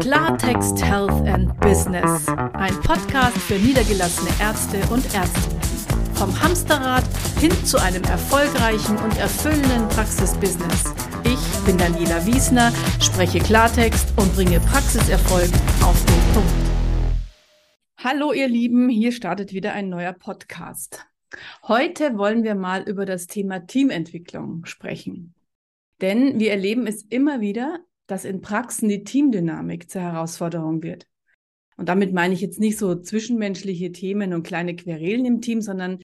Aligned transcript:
Klartext 0.00 0.80
Health 0.80 1.26
and 1.26 1.58
Business. 1.58 2.28
Ein 2.28 2.80
Podcast 2.82 3.36
für 3.36 3.54
niedergelassene 3.54 4.30
Ärzte 4.40 4.78
und 4.92 5.04
Ärztinnen. 5.12 5.60
Vom 6.14 6.40
Hamsterrad 6.40 7.02
hin 7.40 7.50
zu 7.64 7.82
einem 7.82 8.04
erfolgreichen 8.04 8.96
und 8.98 9.18
erfüllenden 9.18 9.88
Praxisbusiness. 9.88 10.94
Ich 11.24 11.64
bin 11.66 11.78
Daniela 11.78 12.24
Wiesner, 12.26 12.72
spreche 13.00 13.40
Klartext 13.40 14.12
und 14.16 14.32
bringe 14.36 14.60
Praxiserfolg 14.60 15.50
auf 15.82 16.04
den 16.04 16.34
Punkt. 16.34 17.18
Hallo 17.98 18.32
ihr 18.32 18.48
Lieben, 18.48 18.88
hier 18.88 19.10
startet 19.10 19.52
wieder 19.52 19.72
ein 19.72 19.88
neuer 19.88 20.12
Podcast. 20.12 21.06
Heute 21.66 22.16
wollen 22.16 22.44
wir 22.44 22.54
mal 22.54 22.82
über 22.82 23.04
das 23.04 23.26
Thema 23.26 23.66
Teamentwicklung 23.66 24.64
sprechen. 24.64 25.34
Denn 26.00 26.38
wir 26.38 26.52
erleben 26.52 26.86
es 26.86 27.02
immer 27.02 27.40
wieder, 27.40 27.80
dass 28.08 28.24
in 28.24 28.40
Praxen 28.40 28.88
die 28.88 29.04
Teamdynamik 29.04 29.88
zur 29.88 30.02
Herausforderung 30.02 30.82
wird. 30.82 31.06
Und 31.76 31.88
damit 31.88 32.12
meine 32.12 32.34
ich 32.34 32.40
jetzt 32.40 32.58
nicht 32.58 32.76
so 32.76 32.96
zwischenmenschliche 32.96 33.92
Themen 33.92 34.34
und 34.34 34.42
kleine 34.42 34.74
Querelen 34.74 35.24
im 35.24 35.40
Team, 35.40 35.60
sondern 35.60 36.00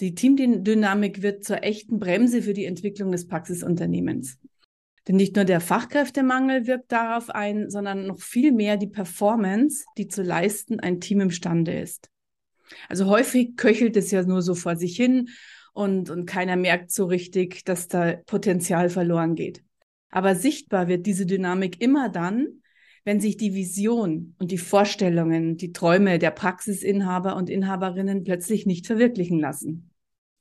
die 0.00 0.14
Teamdynamik 0.14 1.22
wird 1.22 1.44
zur 1.44 1.62
echten 1.62 1.98
Bremse 1.98 2.42
für 2.42 2.52
die 2.52 2.66
Entwicklung 2.66 3.12
des 3.12 3.26
Praxisunternehmens. 3.26 4.38
Denn 5.06 5.16
nicht 5.16 5.36
nur 5.36 5.44
der 5.44 5.60
Fachkräftemangel 5.60 6.66
wirkt 6.66 6.90
darauf 6.90 7.30
ein, 7.30 7.70
sondern 7.70 8.06
noch 8.06 8.20
viel 8.20 8.52
mehr 8.52 8.76
die 8.76 8.86
Performance, 8.86 9.84
die 9.96 10.08
zu 10.08 10.22
leisten 10.22 10.80
ein 10.80 11.00
Team 11.00 11.20
imstande 11.20 11.78
ist. 11.78 12.10
Also 12.88 13.06
häufig 13.06 13.56
köchelt 13.56 13.96
es 13.96 14.10
ja 14.10 14.22
nur 14.22 14.42
so 14.42 14.54
vor 14.54 14.76
sich 14.76 14.96
hin 14.96 15.28
und, 15.72 16.10
und 16.10 16.26
keiner 16.26 16.56
merkt 16.56 16.90
so 16.90 17.04
richtig, 17.04 17.64
dass 17.64 17.88
da 17.88 18.14
Potenzial 18.26 18.88
verloren 18.88 19.34
geht. 19.34 19.62
Aber 20.14 20.36
sichtbar 20.36 20.86
wird 20.86 21.06
diese 21.06 21.26
Dynamik 21.26 21.82
immer 21.82 22.08
dann, 22.08 22.62
wenn 23.02 23.20
sich 23.20 23.36
die 23.36 23.52
Vision 23.52 24.36
und 24.38 24.52
die 24.52 24.58
Vorstellungen, 24.58 25.56
die 25.56 25.72
Träume 25.72 26.20
der 26.20 26.30
Praxisinhaber 26.30 27.34
und 27.34 27.50
Inhaberinnen 27.50 28.22
plötzlich 28.22 28.64
nicht 28.64 28.86
verwirklichen 28.86 29.40
lassen. 29.40 29.90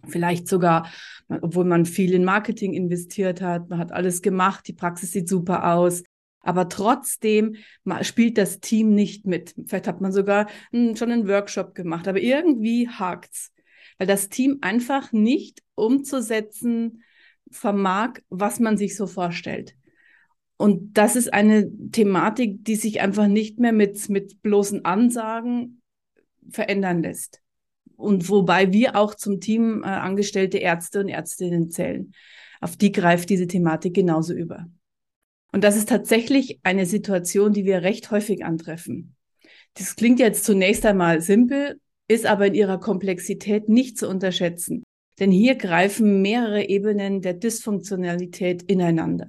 Vielleicht 0.08 0.48
sogar, 0.48 0.92
obwohl 1.28 1.66
man 1.66 1.88
viel 1.88 2.14
in 2.14 2.24
Marketing 2.24 2.74
investiert 2.74 3.42
hat, 3.42 3.72
man 3.72 3.80
hat 3.80 3.92
alles 3.92 4.22
gemacht, 4.22 4.68
die 4.68 4.74
Praxis 4.74 5.12
sieht 5.12 5.28
super 5.28 5.74
aus, 5.74 6.04
aber 6.42 6.70
trotzdem 6.70 7.56
spielt 8.02 8.38
das 8.38 8.60
Team 8.60 8.94
nicht 8.94 9.26
mit. 9.26 9.56
Vielleicht 9.66 9.88
hat 9.88 10.02
man 10.02 10.12
sogar 10.12 10.50
hm, 10.72 10.96
schon 10.96 11.12
einen 11.12 11.28
Workshop 11.28 11.74
gemacht, 11.74 12.08
aber 12.08 12.22
irgendwie 12.22 12.90
hakt's, 12.90 13.52
weil 13.98 14.06
das 14.06 14.30
Team 14.30 14.60
einfach 14.62 15.12
nicht 15.14 15.64
umzusetzen 15.74 17.02
vermag, 17.54 18.20
was 18.30 18.59
man 18.59 18.78
sich 18.78 18.96
so 18.96 19.08
vorstellt. 19.08 19.76
Und 20.58 20.98
das 20.98 21.16
ist 21.16 21.34
eine 21.34 21.70
Thematik, 21.92 22.64
die 22.64 22.76
sich 22.76 23.02
einfach 23.02 23.28
nicht 23.28 23.59
mehr 23.59 23.73
mit, 23.73 24.09
mit 24.09 24.42
bloßen 24.42 24.86
Ansagen 24.86 25.81
verändern 26.50 27.02
lässt. 27.02 27.42
Und 27.96 28.30
wobei 28.30 28.72
wir 28.72 28.96
auch 28.96 29.16
zum 29.16 29.40
Team 29.40 29.84
äh, 29.84 29.88
angestellte 29.88 30.58
Ärzte 30.58 31.00
und 31.00 31.09
Ärztinnen 31.09 31.70
zählen. 31.70 32.14
Auf 32.62 32.76
die 32.78 32.92
greift 32.92 33.30
diese 33.30 33.48
Thematik 33.48 33.94
genauso 33.94 34.34
über. 34.34 34.68
Und 35.52 35.64
das 35.64 35.76
ist 35.76 35.90
tatsächlich 35.90 36.59
eine 36.64 36.86
Situation, 36.86 37.54
die 37.54 37.66
wir 37.66 37.84
recht 37.84 38.09
häufig 38.09 38.44
antreffen. 38.44 39.16
Das 39.76 39.96
klingt 39.96 40.20
jetzt 40.20 40.46
zunächst 40.46 40.86
einmal 40.86 41.22
simpel, 41.22 41.80
ist 42.08 42.26
aber 42.26 42.48
in 42.48 42.56
ihrer 42.56 42.80
Komplexität 42.80 43.70
nicht 43.70 43.98
zu 43.98 44.08
unterschätzen. 44.08 44.84
Denn 45.19 45.31
hier 45.31 45.56
greifen 45.56 46.22
mehrere 46.22 46.67
Ebenen 46.67 47.22
der 47.22 47.33
Dysfunktionalität 47.33 48.64
ineinander. 48.64 49.28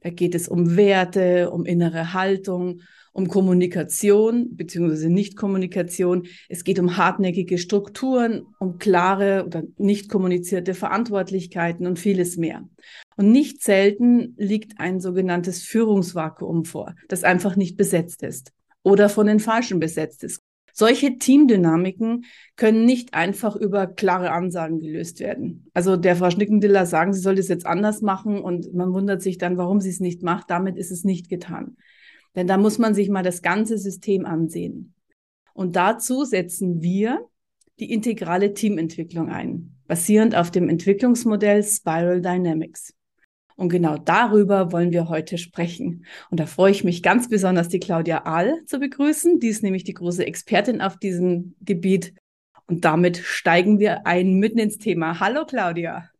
Da 0.00 0.10
geht 0.10 0.34
es 0.34 0.48
um 0.48 0.76
Werte, 0.76 1.50
um 1.50 1.64
innere 1.64 2.12
Haltung, 2.12 2.80
um 3.12 3.28
Kommunikation 3.28 4.56
bzw. 4.56 5.08
Nichtkommunikation. 5.08 6.26
Es 6.48 6.64
geht 6.64 6.78
um 6.78 6.96
hartnäckige 6.96 7.58
Strukturen, 7.58 8.46
um 8.58 8.78
klare 8.78 9.44
oder 9.46 9.62
nicht 9.76 10.08
kommunizierte 10.08 10.74
Verantwortlichkeiten 10.74 11.86
und 11.86 11.98
vieles 11.98 12.36
mehr. 12.36 12.68
Und 13.16 13.30
nicht 13.30 13.62
selten 13.62 14.34
liegt 14.38 14.80
ein 14.80 15.00
sogenanntes 15.00 15.62
Führungsvakuum 15.62 16.64
vor, 16.64 16.94
das 17.08 17.22
einfach 17.22 17.56
nicht 17.56 17.76
besetzt 17.76 18.22
ist 18.22 18.52
oder 18.82 19.08
von 19.08 19.26
den 19.26 19.40
Falschen 19.40 19.78
besetzt 19.78 20.24
ist. 20.24 20.40
Solche 20.72 21.18
Teamdynamiken 21.18 22.24
können 22.56 22.84
nicht 22.84 23.14
einfach 23.14 23.56
über 23.56 23.86
klare 23.86 24.30
Ansagen 24.30 24.80
gelöst 24.80 25.20
werden. 25.20 25.70
Also 25.74 25.96
der 25.96 26.16
Frau 26.16 26.30
Schnickendiller 26.30 26.86
sagen, 26.86 27.12
sie 27.12 27.20
soll 27.20 27.34
das 27.34 27.48
jetzt 27.48 27.66
anders 27.66 28.00
machen 28.00 28.40
und 28.40 28.72
man 28.74 28.92
wundert 28.92 29.22
sich 29.22 29.38
dann, 29.38 29.58
warum 29.58 29.80
sie 29.80 29.90
es 29.90 30.00
nicht 30.00 30.22
macht. 30.22 30.50
Damit 30.50 30.76
ist 30.76 30.90
es 30.90 31.04
nicht 31.04 31.28
getan. 31.28 31.76
Denn 32.34 32.46
da 32.46 32.56
muss 32.56 32.78
man 32.78 32.94
sich 32.94 33.10
mal 33.10 33.22
das 33.22 33.42
ganze 33.42 33.76
System 33.76 34.24
ansehen. 34.24 34.94
Und 35.54 35.76
dazu 35.76 36.24
setzen 36.24 36.80
wir 36.80 37.26
die 37.78 37.92
integrale 37.92 38.54
Teamentwicklung 38.54 39.28
ein, 39.28 39.76
basierend 39.86 40.34
auf 40.34 40.50
dem 40.50 40.68
Entwicklungsmodell 40.68 41.62
Spiral 41.62 42.22
Dynamics. 42.22 42.94
Und 43.62 43.68
genau 43.68 43.96
darüber 43.96 44.72
wollen 44.72 44.90
wir 44.90 45.08
heute 45.08 45.38
sprechen. 45.38 46.04
Und 46.30 46.40
da 46.40 46.46
freue 46.46 46.72
ich 46.72 46.82
mich 46.82 47.00
ganz 47.00 47.28
besonders, 47.28 47.68
die 47.68 47.78
Claudia 47.78 48.24
Ahl 48.24 48.58
zu 48.66 48.80
begrüßen. 48.80 49.38
Die 49.38 49.46
ist 49.46 49.62
nämlich 49.62 49.84
die 49.84 49.94
große 49.94 50.26
Expertin 50.26 50.80
auf 50.80 50.96
diesem 50.96 51.54
Gebiet. 51.60 52.12
Und 52.66 52.84
damit 52.84 53.18
steigen 53.18 53.78
wir 53.78 54.04
ein 54.04 54.40
mitten 54.40 54.58
ins 54.58 54.78
Thema. 54.78 55.20
Hallo 55.20 55.44
Claudia. 55.46 56.10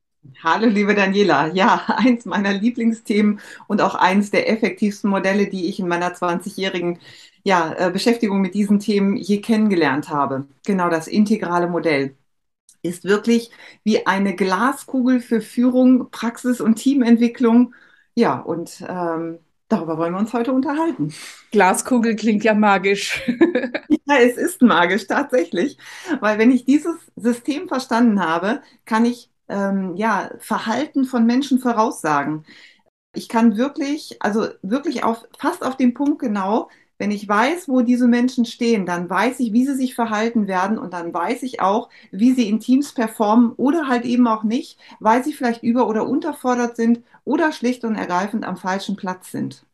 Hallo, 0.44 0.68
liebe 0.68 0.94
Daniela. 0.94 1.48
Ja, 1.52 1.82
eins 1.96 2.26
meiner 2.26 2.52
Lieblingsthemen 2.52 3.40
und 3.66 3.82
auch 3.82 3.96
eins 3.96 4.30
der 4.30 4.48
effektivsten 4.48 5.10
Modelle, 5.10 5.48
die 5.48 5.66
ich 5.66 5.80
in 5.80 5.88
meiner 5.88 6.14
20-jährigen 6.14 7.00
ja, 7.42 7.74
äh, 7.76 7.90
Beschäftigung 7.90 8.40
mit 8.40 8.54
diesen 8.54 8.78
Themen 8.78 9.16
je 9.16 9.40
kennengelernt 9.40 10.10
habe. 10.10 10.46
Genau 10.64 10.88
das 10.90 11.08
integrale 11.08 11.66
Modell 11.66 12.14
ist 12.82 13.04
wirklich 13.04 13.50
wie 13.84 14.06
eine 14.06 14.34
Glaskugel 14.34 15.20
für 15.20 15.40
Führung, 15.40 16.10
Praxis 16.10 16.60
und 16.60 16.76
Teamentwicklung. 16.76 17.74
Ja, 18.14 18.38
und 18.38 18.84
ähm, 18.88 19.38
darüber 19.68 19.96
wollen 19.98 20.12
wir 20.12 20.18
uns 20.18 20.32
heute 20.32 20.52
unterhalten. 20.52 21.14
Glaskugel 21.50 22.16
klingt 22.16 22.44
ja 22.44 22.54
magisch. 22.54 23.22
ja, 24.06 24.16
es 24.18 24.36
ist 24.36 24.62
magisch 24.62 25.06
tatsächlich, 25.06 25.78
weil 26.20 26.38
wenn 26.38 26.50
ich 26.50 26.64
dieses 26.64 26.96
System 27.16 27.68
verstanden 27.68 28.20
habe, 28.20 28.62
kann 28.84 29.04
ich 29.04 29.30
ähm, 29.48 29.96
ja 29.96 30.30
Verhalten 30.38 31.04
von 31.04 31.24
Menschen 31.26 31.58
voraussagen. 31.58 32.44
Ich 33.14 33.28
kann 33.28 33.56
wirklich, 33.56 34.16
also 34.20 34.48
wirklich 34.62 35.04
auf 35.04 35.26
fast 35.38 35.62
auf 35.64 35.76
den 35.76 35.94
Punkt 35.94 36.20
genau 36.20 36.68
wenn 37.02 37.10
ich 37.10 37.26
weiß, 37.26 37.68
wo 37.68 37.80
diese 37.80 38.06
Menschen 38.06 38.44
stehen, 38.44 38.86
dann 38.86 39.10
weiß 39.10 39.40
ich, 39.40 39.52
wie 39.52 39.66
sie 39.66 39.74
sich 39.74 39.96
verhalten 39.96 40.46
werden 40.46 40.78
und 40.78 40.92
dann 40.92 41.12
weiß 41.12 41.42
ich 41.42 41.60
auch, 41.60 41.88
wie 42.12 42.30
sie 42.30 42.48
in 42.48 42.60
Teams 42.60 42.94
performen 42.94 43.50
oder 43.56 43.88
halt 43.88 44.04
eben 44.04 44.28
auch 44.28 44.44
nicht, 44.44 44.78
weil 45.00 45.24
sie 45.24 45.32
vielleicht 45.32 45.64
über- 45.64 45.88
oder 45.88 46.08
unterfordert 46.08 46.76
sind 46.76 47.02
oder 47.24 47.50
schlicht 47.50 47.84
und 47.84 47.96
ergreifend 47.96 48.44
am 48.44 48.56
falschen 48.56 48.94
Platz 48.94 49.32
sind. 49.32 49.66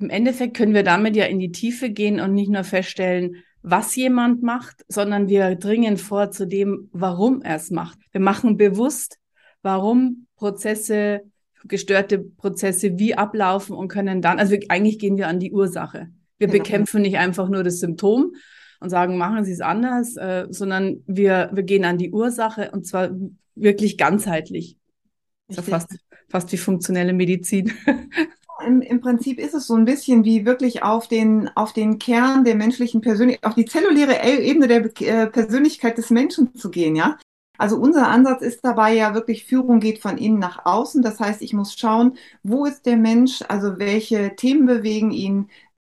Im 0.00 0.10
Endeffekt 0.10 0.56
können 0.56 0.74
wir 0.74 0.82
damit 0.82 1.14
ja 1.14 1.26
in 1.26 1.38
die 1.38 1.52
Tiefe 1.52 1.90
gehen 1.90 2.18
und 2.18 2.34
nicht 2.34 2.50
nur 2.50 2.64
feststellen, 2.64 3.36
was 3.62 3.94
jemand 3.94 4.42
macht, 4.42 4.84
sondern 4.88 5.28
wir 5.28 5.54
dringen 5.54 5.96
vor 5.96 6.32
zu 6.32 6.48
dem, 6.48 6.88
warum 6.90 7.42
er 7.42 7.54
es 7.54 7.70
macht. 7.70 8.00
Wir 8.10 8.20
machen 8.20 8.56
bewusst, 8.56 9.20
warum 9.62 10.26
Prozesse, 10.34 11.20
gestörte 11.66 12.18
Prozesse 12.18 12.98
wie 12.98 13.14
ablaufen 13.14 13.76
und 13.76 13.86
können 13.86 14.20
dann, 14.20 14.40
also 14.40 14.50
wir, 14.50 14.62
eigentlich 14.70 14.98
gehen 14.98 15.18
wir 15.18 15.28
an 15.28 15.38
die 15.38 15.52
Ursache. 15.52 16.08
Wir 16.42 16.48
genau. 16.48 16.64
bekämpfen 16.64 17.02
nicht 17.02 17.18
einfach 17.18 17.48
nur 17.48 17.62
das 17.62 17.78
Symptom 17.78 18.34
und 18.80 18.90
sagen, 18.90 19.16
machen 19.16 19.44
Sie 19.44 19.52
es 19.52 19.60
anders, 19.60 20.16
äh, 20.16 20.48
sondern 20.50 21.04
wir, 21.06 21.50
wir 21.52 21.62
gehen 21.62 21.84
an 21.84 21.98
die 21.98 22.10
Ursache 22.10 22.72
und 22.72 22.84
zwar 22.84 23.10
wirklich 23.54 23.96
ganzheitlich. 23.96 24.76
Das 25.46 25.58
ist 25.58 25.68
ja 25.68 25.78
fast, 25.78 25.96
fast 26.28 26.50
wie 26.50 26.56
funktionelle 26.56 27.12
Medizin. 27.12 27.72
Im, 28.66 28.80
Im, 28.80 29.00
Prinzip 29.00 29.38
ist 29.38 29.54
es 29.54 29.68
so 29.68 29.76
ein 29.76 29.84
bisschen 29.84 30.24
wie 30.24 30.44
wirklich 30.44 30.82
auf 30.82 31.06
den, 31.06 31.48
auf 31.54 31.72
den 31.72 32.00
Kern 32.00 32.44
der 32.44 32.56
menschlichen 32.56 33.00
Persönlichkeit, 33.00 33.44
auf 33.44 33.54
die 33.54 33.64
zelluläre 33.64 34.20
Ebene 34.24 34.66
der 34.66 34.84
äh, 35.00 35.26
Persönlichkeit 35.28 35.96
des 35.96 36.10
Menschen 36.10 36.54
zu 36.56 36.70
gehen, 36.70 36.96
ja. 36.96 37.18
Also 37.56 37.76
unser 37.76 38.08
Ansatz 38.08 38.42
ist 38.42 38.64
dabei 38.64 38.94
ja 38.94 39.14
wirklich, 39.14 39.44
Führung 39.44 39.78
geht 39.78 40.00
von 40.00 40.18
innen 40.18 40.40
nach 40.40 40.64
außen. 40.64 41.02
Das 41.02 41.20
heißt, 41.20 41.42
ich 41.42 41.52
muss 41.52 41.74
schauen, 41.74 42.16
wo 42.42 42.66
ist 42.66 42.86
der 42.86 42.96
Mensch, 42.96 43.42
also 43.46 43.78
welche 43.78 44.34
Themen 44.34 44.66
bewegen 44.66 45.12
ihn, 45.12 45.48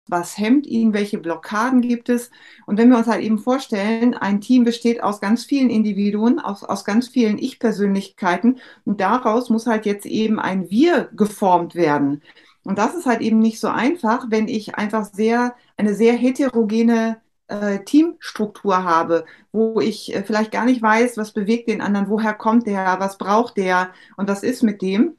was 0.09 0.37
hemmt 0.37 0.65
ihn, 0.67 0.93
welche 0.93 1.17
Blockaden 1.17 1.81
gibt 1.81 2.09
es. 2.09 2.31
Und 2.65 2.77
wenn 2.77 2.89
wir 2.89 2.97
uns 2.97 3.07
halt 3.07 3.23
eben 3.23 3.37
vorstellen, 3.39 4.13
ein 4.13 4.41
Team 4.41 4.63
besteht 4.63 5.03
aus 5.03 5.21
ganz 5.21 5.45
vielen 5.45 5.69
Individuen, 5.69 6.39
aus, 6.39 6.63
aus 6.63 6.83
ganz 6.83 7.07
vielen 7.07 7.37
Ich-Persönlichkeiten 7.37 8.59
und 8.85 8.99
daraus 9.01 9.49
muss 9.49 9.67
halt 9.67 9.85
jetzt 9.85 10.05
eben 10.05 10.39
ein 10.39 10.69
Wir 10.69 11.09
geformt 11.15 11.75
werden. 11.75 12.21
Und 12.63 12.77
das 12.77 12.95
ist 12.95 13.05
halt 13.05 13.21
eben 13.21 13.39
nicht 13.39 13.59
so 13.59 13.69
einfach, 13.69 14.25
wenn 14.29 14.47
ich 14.47 14.75
einfach 14.75 15.05
sehr, 15.05 15.55
eine 15.77 15.95
sehr 15.95 16.13
heterogene 16.13 17.21
äh, 17.47 17.79
Teamstruktur 17.83 18.83
habe, 18.83 19.25
wo 19.51 19.79
ich 19.81 20.13
äh, 20.15 20.23
vielleicht 20.23 20.51
gar 20.51 20.65
nicht 20.65 20.81
weiß, 20.81 21.17
was 21.17 21.31
bewegt 21.33 21.69
den 21.69 21.81
anderen, 21.81 22.09
woher 22.09 22.33
kommt 22.33 22.67
der, 22.67 22.99
was 22.99 23.17
braucht 23.17 23.57
der 23.57 23.91
und 24.17 24.27
was 24.27 24.43
ist 24.43 24.63
mit 24.63 24.81
dem. 24.81 25.15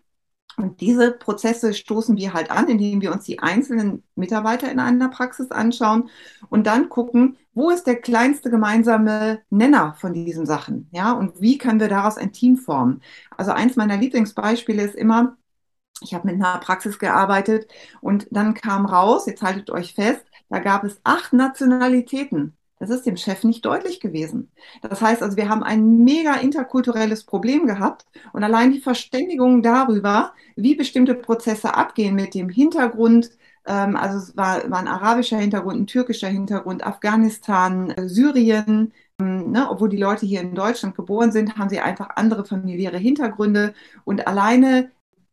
Und 0.56 0.80
diese 0.80 1.12
Prozesse 1.12 1.72
stoßen 1.74 2.16
wir 2.16 2.32
halt 2.34 2.50
an, 2.50 2.68
indem 2.68 3.00
wir 3.00 3.12
uns 3.12 3.24
die 3.24 3.38
einzelnen 3.38 4.02
Mitarbeiter 4.14 4.70
in 4.70 4.78
einer 4.80 5.08
Praxis 5.08 5.50
anschauen 5.50 6.10
und 6.48 6.66
dann 6.66 6.88
gucken, 6.88 7.38
wo 7.54 7.70
ist 7.70 7.86
der 7.86 8.00
kleinste 8.00 8.50
gemeinsame 8.50 9.42
Nenner 9.50 9.94
von 9.94 10.12
diesen 10.12 10.46
Sachen? 10.46 10.88
Ja, 10.92 11.12
und 11.12 11.40
wie 11.40 11.58
können 11.58 11.80
wir 11.80 11.88
daraus 11.88 12.18
ein 12.18 12.32
Team 12.32 12.56
formen? 12.56 13.02
Also 13.36 13.52
eins 13.52 13.76
meiner 13.76 13.96
Lieblingsbeispiele 13.96 14.82
ist 14.82 14.94
immer, 14.96 15.36
ich 16.02 16.14
habe 16.14 16.26
mit 16.28 16.36
einer 16.36 16.58
Praxis 16.60 16.98
gearbeitet 16.98 17.70
und 18.00 18.26
dann 18.30 18.54
kam 18.54 18.86
raus, 18.86 19.26
jetzt 19.26 19.42
haltet 19.42 19.70
euch 19.70 19.94
fest, 19.94 20.24
da 20.48 20.58
gab 20.60 20.84
es 20.84 21.00
acht 21.04 21.32
Nationalitäten. 21.32 22.56
Das 22.80 22.88
ist 22.88 23.04
dem 23.04 23.18
Chef 23.18 23.44
nicht 23.44 23.64
deutlich 23.66 24.00
gewesen. 24.00 24.50
Das 24.80 25.02
heißt 25.02 25.22
also, 25.22 25.36
wir 25.36 25.50
haben 25.50 25.62
ein 25.62 25.98
mega 25.98 26.34
interkulturelles 26.36 27.24
Problem 27.24 27.66
gehabt 27.66 28.06
und 28.32 28.42
allein 28.42 28.72
die 28.72 28.80
Verständigung 28.80 29.62
darüber, 29.62 30.32
wie 30.56 30.74
bestimmte 30.74 31.14
Prozesse 31.14 31.74
abgehen 31.74 32.14
mit 32.14 32.34
dem 32.34 32.48
Hintergrund, 32.48 33.32
ähm, 33.66 33.96
also 33.96 34.16
es 34.18 34.36
war, 34.36 34.70
war 34.70 34.78
ein 34.78 34.88
arabischer 34.88 35.36
Hintergrund, 35.38 35.78
ein 35.80 35.86
türkischer 35.86 36.28
Hintergrund, 36.28 36.82
Afghanistan, 36.84 37.90
äh, 37.90 38.08
Syrien, 38.08 38.94
ähm, 39.20 39.50
ne, 39.50 39.68
obwohl 39.70 39.90
die 39.90 39.98
Leute 39.98 40.24
hier 40.24 40.40
in 40.40 40.54
Deutschland 40.54 40.96
geboren 40.96 41.32
sind, 41.32 41.58
haben 41.58 41.68
sie 41.68 41.80
einfach 41.80 42.08
andere 42.16 42.46
familiäre 42.46 42.96
Hintergründe 42.98 43.74
und 44.04 44.26
alleine 44.26 44.90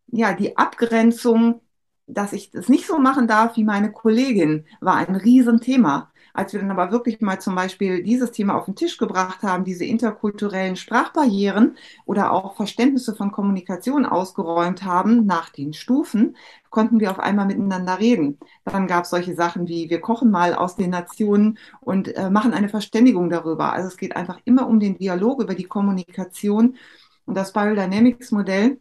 ja 0.08 0.34
die 0.34 0.58
Abgrenzung 0.58 1.62
dass 2.08 2.34
ich 2.34 2.52
das 2.52 2.70
nicht 2.70 2.88
so 2.88 3.00
machen 3.00 3.28
darf 3.28 3.58
wie 3.58 3.64
meine 3.64 3.92
Kollegin, 3.92 4.66
war 4.80 4.96
ein 4.96 5.16
Riesenthema. 5.16 6.12
Als 6.38 6.54
wir 6.54 6.60
dann 6.62 6.72
aber 6.72 6.92
wirklich 6.92 7.20
mal 7.22 7.42
zum 7.42 7.56
Beispiel 7.56 8.04
dieses 8.04 8.32
Thema 8.32 8.56
auf 8.56 8.66
den 8.66 8.76
Tisch 8.76 8.98
gebracht 8.98 9.42
haben, 9.44 9.64
diese 9.66 9.86
interkulturellen 9.86 10.76
Sprachbarrieren 10.76 11.76
oder 12.06 12.32
auch 12.32 12.56
Verständnisse 12.56 13.16
von 13.16 13.32
Kommunikation 13.32 14.06
ausgeräumt 14.06 14.84
haben 14.84 15.26
nach 15.26 15.50
den 15.50 15.74
Stufen, 15.74 16.38
konnten 16.70 17.00
wir 17.00 17.12
auf 17.12 17.20
einmal 17.20 17.48
miteinander 17.48 18.00
reden. 18.00 18.38
Dann 18.66 18.88
gab 18.88 19.06
es 19.06 19.10
solche 19.10 19.34
Sachen 19.36 19.68
wie, 19.68 19.90
wir 19.90 20.00
kochen 20.02 20.30
mal 20.32 20.54
aus 20.54 20.76
den 20.76 20.92
Nationen 20.92 21.58
und 21.82 22.16
äh, 22.16 22.30
machen 22.30 22.54
eine 22.54 22.70
Verständigung 22.70 23.30
darüber. 23.30 23.74
Also 23.74 23.88
es 23.88 23.98
geht 23.98 24.16
einfach 24.16 24.40
immer 24.46 24.68
um 24.68 24.80
den 24.80 24.98
Dialog, 24.98 25.42
über 25.42 25.56
die 25.56 25.64
Kommunikation. 25.66 26.78
Und 27.26 27.36
das 27.36 27.52
Biodynamics 27.54 28.32
Modell 28.32 28.80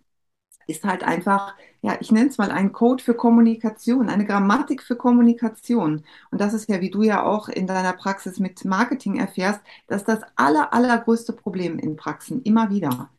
ist 0.67 0.85
halt 0.85 1.05
einfach, 1.05 1.55
ja, 1.87 1.97
ich 2.01 2.11
nenne 2.11 2.29
es 2.29 2.37
mal 2.37 2.51
ein 2.51 2.73
Code 2.73 3.01
für 3.01 3.15
Kommunikation, 3.15 4.09
eine 4.09 4.27
Grammatik 4.27 4.83
für 4.83 4.97
Kommunikation. 4.97 6.03
Und 6.33 6.41
das 6.41 6.53
ist 6.53 6.69
ja, 6.69 6.81
wie 6.81 6.91
du 6.91 7.05
ja 7.05 7.23
auch 7.23 7.49
in 7.49 7.69
deiner 7.69 7.93
Praxis 7.93 8.41
mit 8.41 8.65
Marketing 8.65 9.21
erfährst, 9.21 9.61
dass 9.87 10.03
das 10.03 10.19
aller, 10.35 10.75
allergrößte 10.75 11.33
Problem 11.33 11.79
in 11.79 11.95
Praxen 11.95 12.43
immer 12.43 12.71
wieder. 12.71 13.11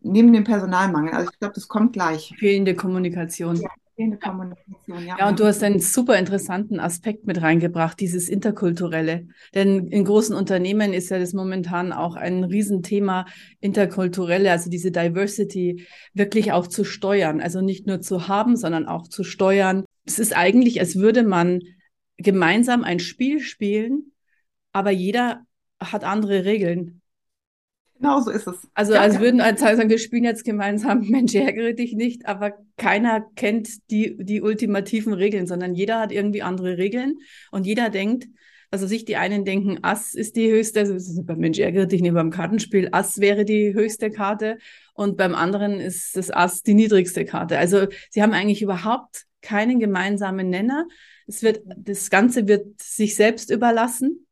Neben 0.00 0.32
dem 0.32 0.44
Personalmangel. 0.44 1.12
Also 1.12 1.30
ich 1.30 1.38
glaube, 1.38 1.54
das 1.56 1.68
kommt 1.68 1.92
gleich. 1.92 2.34
Fehlende 2.38 2.74
Kommunikation. 2.74 3.56
Ja, 3.56 3.68
fehlende 3.96 4.18
Kommunikation, 4.18 5.06
ja. 5.06 5.16
Ja, 5.18 5.28
und 5.28 5.40
du 5.40 5.46
hast 5.46 5.62
einen 5.62 5.80
super 5.80 6.18
interessanten 6.18 6.78
Aspekt 6.78 7.26
mit 7.26 7.42
reingebracht, 7.42 7.98
dieses 7.98 8.28
Interkulturelle. 8.28 9.26
Denn 9.54 9.88
in 9.88 10.04
großen 10.04 10.36
Unternehmen 10.36 10.92
ist 10.92 11.08
ja 11.08 11.18
das 11.18 11.32
momentan 11.32 11.92
auch 11.92 12.14
ein 12.14 12.44
Riesenthema, 12.44 13.26
Interkulturelle, 13.60 14.50
also 14.50 14.70
diese 14.70 14.92
Diversity 14.92 15.86
wirklich 16.12 16.52
auch 16.52 16.66
zu 16.66 16.84
steuern. 16.84 17.40
Also 17.40 17.60
nicht 17.62 17.86
nur 17.86 18.00
zu 18.00 18.28
haben, 18.28 18.56
sondern 18.56 18.86
auch 18.86 19.08
zu 19.08 19.24
steuern. 19.24 19.84
Es 20.04 20.18
ist 20.18 20.36
eigentlich, 20.36 20.78
als 20.78 20.96
würde 20.96 21.22
man 21.22 21.60
gemeinsam 22.18 22.84
ein 22.84 23.00
Spiel 23.00 23.40
spielen, 23.40 24.12
aber 24.72 24.90
jeder 24.90 25.42
hat 25.80 26.04
andere 26.04 26.44
Regeln. 26.44 27.00
Genau 27.98 28.20
so 28.20 28.30
ist 28.30 28.46
es. 28.46 28.56
Also 28.74 28.94
ja, 28.94 29.00
als 29.00 29.20
würden 29.20 29.40
als 29.40 29.60
sagen, 29.60 29.88
wir 29.88 29.98
spielen 29.98 30.24
jetzt 30.24 30.44
gemeinsam, 30.44 31.00
Mensch, 31.08 31.34
ärgere 31.34 31.72
dich 31.72 31.94
nicht, 31.94 32.26
aber 32.26 32.52
keiner 32.76 33.22
kennt 33.36 33.90
die, 33.90 34.16
die 34.18 34.42
ultimativen 34.42 35.12
Regeln, 35.12 35.46
sondern 35.46 35.74
jeder 35.74 36.00
hat 36.00 36.12
irgendwie 36.12 36.42
andere 36.42 36.78
Regeln 36.78 37.18
und 37.50 37.66
jeder 37.66 37.88
denkt, 37.88 38.28
also 38.70 38.86
sich 38.86 39.04
die 39.04 39.16
einen 39.16 39.44
denken, 39.44 39.78
Ass 39.82 40.14
ist 40.14 40.36
die 40.36 40.50
höchste, 40.50 40.80
also 40.80 41.22
beim 41.22 41.38
Mensch 41.38 41.58
ärgere 41.58 41.86
dich 41.86 42.02
nicht 42.02 42.14
beim 42.14 42.30
Kartenspiel, 42.30 42.88
Ass 42.92 43.20
wäre 43.20 43.44
die 43.44 43.72
höchste 43.72 44.10
Karte 44.10 44.58
und 44.92 45.16
beim 45.16 45.34
anderen 45.34 45.80
ist 45.80 46.16
das 46.16 46.30
Ass 46.30 46.62
die 46.62 46.74
niedrigste 46.74 47.24
Karte. 47.24 47.58
Also 47.58 47.86
sie 48.10 48.22
haben 48.22 48.32
eigentlich 48.32 48.62
überhaupt 48.62 49.24
keinen 49.40 49.78
gemeinsamen 49.78 50.50
Nenner. 50.50 50.86
Es 51.26 51.42
wird, 51.42 51.60
das 51.64 52.10
Ganze 52.10 52.48
wird 52.48 52.80
sich 52.80 53.14
selbst 53.14 53.50
überlassen 53.50 54.25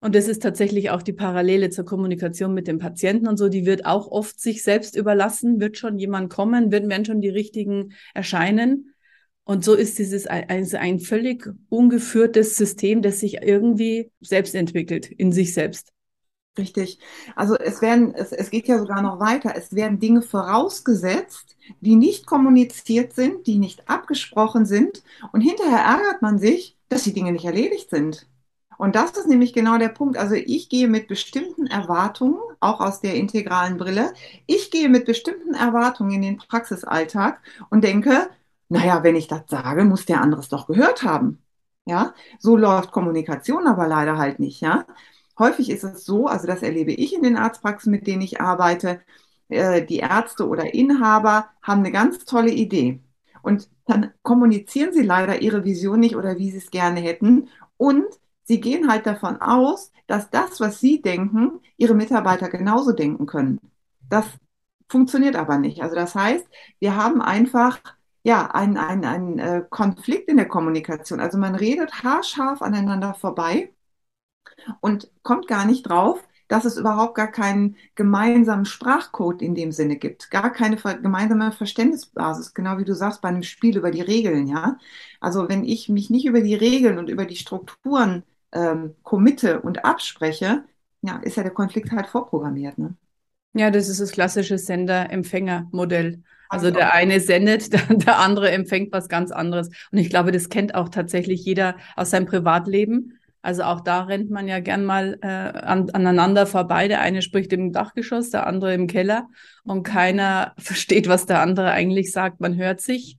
und 0.00 0.14
das 0.14 0.28
ist 0.28 0.42
tatsächlich 0.42 0.90
auch 0.90 1.02
die 1.02 1.14
Parallele 1.14 1.70
zur 1.70 1.84
Kommunikation 1.84 2.52
mit 2.52 2.68
dem 2.68 2.78
Patienten 2.78 3.26
und 3.26 3.38
so. 3.38 3.48
Die 3.48 3.64
wird 3.64 3.86
auch 3.86 4.08
oft 4.08 4.38
sich 4.38 4.62
selbst 4.62 4.94
überlassen. 4.94 5.58
Wird 5.58 5.78
schon 5.78 5.98
jemand 5.98 6.30
kommen? 6.30 6.70
Werden, 6.70 7.04
schon 7.04 7.20
die 7.20 7.30
richtigen 7.30 7.94
erscheinen? 8.14 8.94
Und 9.44 9.64
so 9.64 9.74
ist 9.74 9.98
dieses 9.98 10.26
also 10.26 10.76
ein 10.76 10.98
völlig 10.98 11.48
ungeführtes 11.70 12.56
System, 12.56 13.00
das 13.00 13.20
sich 13.20 13.42
irgendwie 13.42 14.10
selbst 14.20 14.54
entwickelt, 14.54 15.06
in 15.06 15.32
sich 15.32 15.54
selbst. 15.54 15.92
Richtig. 16.58 16.98
Also 17.34 17.56
es 17.56 17.80
werden, 17.80 18.14
es, 18.14 18.32
es 18.32 18.50
geht 18.50 18.66
ja 18.68 18.78
sogar 18.78 19.02
noch 19.02 19.20
weiter. 19.20 19.54
Es 19.56 19.74
werden 19.74 19.98
Dinge 19.98 20.22
vorausgesetzt, 20.22 21.56
die 21.80 21.96
nicht 21.96 22.26
kommuniziert 22.26 23.12
sind, 23.14 23.46
die 23.46 23.58
nicht 23.58 23.88
abgesprochen 23.88 24.66
sind. 24.66 25.02
Und 25.32 25.40
hinterher 25.40 25.78
ärgert 25.78 26.22
man 26.22 26.38
sich, 26.38 26.76
dass 26.88 27.04
die 27.04 27.12
Dinge 27.12 27.32
nicht 27.32 27.44
erledigt 27.44 27.90
sind. 27.90 28.26
Und 28.78 28.94
das 28.94 29.12
ist 29.12 29.26
nämlich 29.28 29.52
genau 29.52 29.78
der 29.78 29.88
Punkt. 29.88 30.16
Also 30.16 30.34
ich 30.34 30.68
gehe 30.68 30.88
mit 30.88 31.08
bestimmten 31.08 31.66
Erwartungen, 31.66 32.38
auch 32.60 32.80
aus 32.80 33.00
der 33.00 33.14
integralen 33.14 33.76
Brille, 33.78 34.12
ich 34.46 34.70
gehe 34.70 34.88
mit 34.88 35.06
bestimmten 35.06 35.54
Erwartungen 35.54 36.12
in 36.12 36.22
den 36.22 36.36
Praxisalltag 36.38 37.40
und 37.70 37.84
denke, 37.84 38.28
naja, 38.68 39.02
wenn 39.02 39.16
ich 39.16 39.28
das 39.28 39.42
sage, 39.48 39.84
muss 39.84 40.06
der 40.06 40.20
andere 40.20 40.40
es 40.40 40.48
doch 40.48 40.66
gehört 40.66 41.02
haben. 41.02 41.42
Ja, 41.84 42.14
so 42.38 42.56
läuft 42.56 42.90
Kommunikation 42.92 43.66
aber 43.66 43.86
leider 43.86 44.18
halt 44.18 44.40
nicht. 44.40 44.60
Ja, 44.60 44.86
häufig 45.38 45.70
ist 45.70 45.84
es 45.84 46.04
so, 46.04 46.26
also 46.26 46.46
das 46.46 46.62
erlebe 46.62 46.92
ich 46.92 47.14
in 47.14 47.22
den 47.22 47.36
Arztpraxen, 47.36 47.92
mit 47.92 48.06
denen 48.06 48.22
ich 48.22 48.40
arbeite, 48.40 49.00
äh, 49.48 49.84
die 49.84 49.98
Ärzte 49.98 50.48
oder 50.48 50.74
Inhaber 50.74 51.48
haben 51.62 51.80
eine 51.80 51.92
ganz 51.92 52.24
tolle 52.24 52.50
Idee. 52.50 53.00
Und 53.42 53.68
dann 53.86 54.12
kommunizieren 54.22 54.92
sie 54.92 55.02
leider 55.02 55.40
ihre 55.42 55.64
Vision 55.64 56.00
nicht 56.00 56.16
oder 56.16 56.38
wie 56.38 56.50
sie 56.50 56.58
es 56.58 56.70
gerne 56.70 57.00
hätten. 57.00 57.48
Und 57.76 58.04
Sie 58.46 58.60
gehen 58.60 58.90
halt 58.90 59.06
davon 59.06 59.40
aus, 59.40 59.92
dass 60.06 60.30
das, 60.30 60.60
was 60.60 60.80
Sie 60.80 61.02
denken, 61.02 61.60
Ihre 61.76 61.94
Mitarbeiter 61.94 62.48
genauso 62.48 62.92
denken 62.92 63.26
können. 63.26 63.60
Das 64.08 64.26
funktioniert 64.88 65.36
aber 65.36 65.58
nicht. 65.58 65.82
Also 65.82 65.94
das 65.96 66.14
heißt, 66.14 66.46
wir 66.78 66.96
haben 66.96 67.20
einfach 67.20 67.80
ja 68.22 68.46
einen, 68.52 68.76
einen, 68.76 69.04
einen 69.04 69.38
äh, 69.38 69.64
Konflikt 69.68 70.28
in 70.28 70.36
der 70.36 70.48
Kommunikation. 70.48 71.20
Also 71.20 71.38
man 71.38 71.54
redet 71.54 72.02
haarscharf 72.02 72.62
aneinander 72.62 73.14
vorbei 73.14 73.72
und 74.80 75.10
kommt 75.22 75.48
gar 75.48 75.64
nicht 75.66 75.82
drauf, 75.88 76.22
dass 76.48 76.64
es 76.64 76.76
überhaupt 76.76 77.16
gar 77.16 77.30
keinen 77.30 77.76
gemeinsamen 77.96 78.64
Sprachcode 78.64 79.42
in 79.42 79.54
dem 79.54 79.72
Sinne 79.72 79.96
gibt, 79.96 80.30
gar 80.30 80.50
keine 80.52 80.76
gemeinsame 80.76 81.52
Verständnisbasis, 81.52 82.54
genau 82.54 82.78
wie 82.78 82.84
du 82.84 82.94
sagst 82.94 83.20
bei 83.20 83.28
einem 83.28 83.42
Spiel 83.42 83.76
über 83.76 83.90
die 83.90 84.00
Regeln, 84.02 84.46
ja. 84.46 84.78
Also 85.20 85.48
wenn 85.48 85.64
ich 85.64 85.88
mich 85.88 86.10
nicht 86.10 86.26
über 86.26 86.40
die 86.40 86.54
Regeln 86.54 86.98
und 86.98 87.10
über 87.10 87.24
die 87.26 87.36
Strukturen 87.36 88.22
ähm, 88.56 88.94
committe 89.02 89.60
und 89.60 89.84
abspreche, 89.84 90.64
ja, 91.02 91.16
ist 91.18 91.36
ja 91.36 91.42
der 91.42 91.52
Konflikt 91.52 91.92
halt 91.92 92.06
vorprogrammiert. 92.06 92.78
Ne? 92.78 92.94
Ja, 93.52 93.70
das 93.70 93.88
ist 93.88 94.00
das 94.00 94.12
klassische 94.12 94.58
Sender-Empfänger-Modell. 94.58 96.22
Also 96.48 96.70
der 96.70 96.94
eine 96.94 97.20
sendet, 97.20 97.72
der, 97.72 97.80
der, 97.96 98.18
andere 98.18 98.50
empfängt 98.50 98.92
was 98.92 99.08
ganz 99.08 99.30
anderes. 99.30 99.68
Und 99.90 99.98
ich 99.98 100.10
glaube, 100.10 100.32
das 100.32 100.48
kennt 100.48 100.74
auch 100.74 100.88
tatsächlich 100.88 101.44
jeder 101.44 101.76
aus 101.96 102.10
seinem 102.10 102.26
Privatleben. 102.26 103.18
Also 103.42 103.62
auch 103.62 103.80
da 103.80 104.02
rennt 104.02 104.30
man 104.30 104.48
ja 104.48 104.58
gern 104.60 104.84
mal 104.84 105.18
äh, 105.22 105.26
an, 105.26 105.90
aneinander 105.90 106.46
vorbei. 106.46 106.88
Der 106.88 107.00
eine 107.00 107.22
spricht 107.22 107.52
im 107.52 107.72
Dachgeschoss, 107.72 108.30
der 108.30 108.46
andere 108.46 108.74
im 108.74 108.86
Keller 108.86 109.28
und 109.64 109.82
keiner 109.82 110.54
versteht, 110.58 111.08
was 111.08 111.26
der 111.26 111.40
andere 111.40 111.70
eigentlich 111.70 112.10
sagt. 112.10 112.40
Man 112.40 112.56
hört 112.56 112.80
sich, 112.80 113.18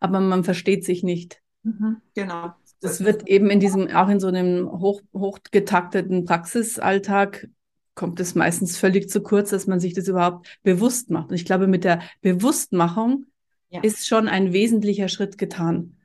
aber 0.00 0.20
man 0.20 0.44
versteht 0.44 0.84
sich 0.84 1.02
nicht. 1.02 1.40
Mhm, 1.62 2.00
genau 2.14 2.54
das 2.80 3.04
wird 3.04 3.28
eben 3.28 3.50
in 3.50 3.60
diesem, 3.60 3.88
auch 3.90 4.08
in 4.08 4.20
so 4.20 4.28
einem 4.28 4.70
hoch, 4.70 5.02
hochgetakteten 5.12 6.24
Praxisalltag 6.24 7.48
kommt 7.94 8.20
es 8.20 8.36
meistens 8.36 8.78
völlig 8.78 9.10
zu 9.10 9.20
kurz, 9.22 9.50
dass 9.50 9.66
man 9.66 9.80
sich 9.80 9.92
das 9.92 10.06
überhaupt 10.06 10.58
bewusst 10.62 11.10
macht. 11.10 11.30
Und 11.30 11.34
ich 11.34 11.44
glaube, 11.44 11.66
mit 11.66 11.82
der 11.82 12.00
Bewusstmachung 12.20 13.26
ja. 13.70 13.80
ist 13.82 14.06
schon 14.06 14.28
ein 14.28 14.52
wesentlicher 14.52 15.08
Schritt 15.08 15.36
getan. 15.36 15.96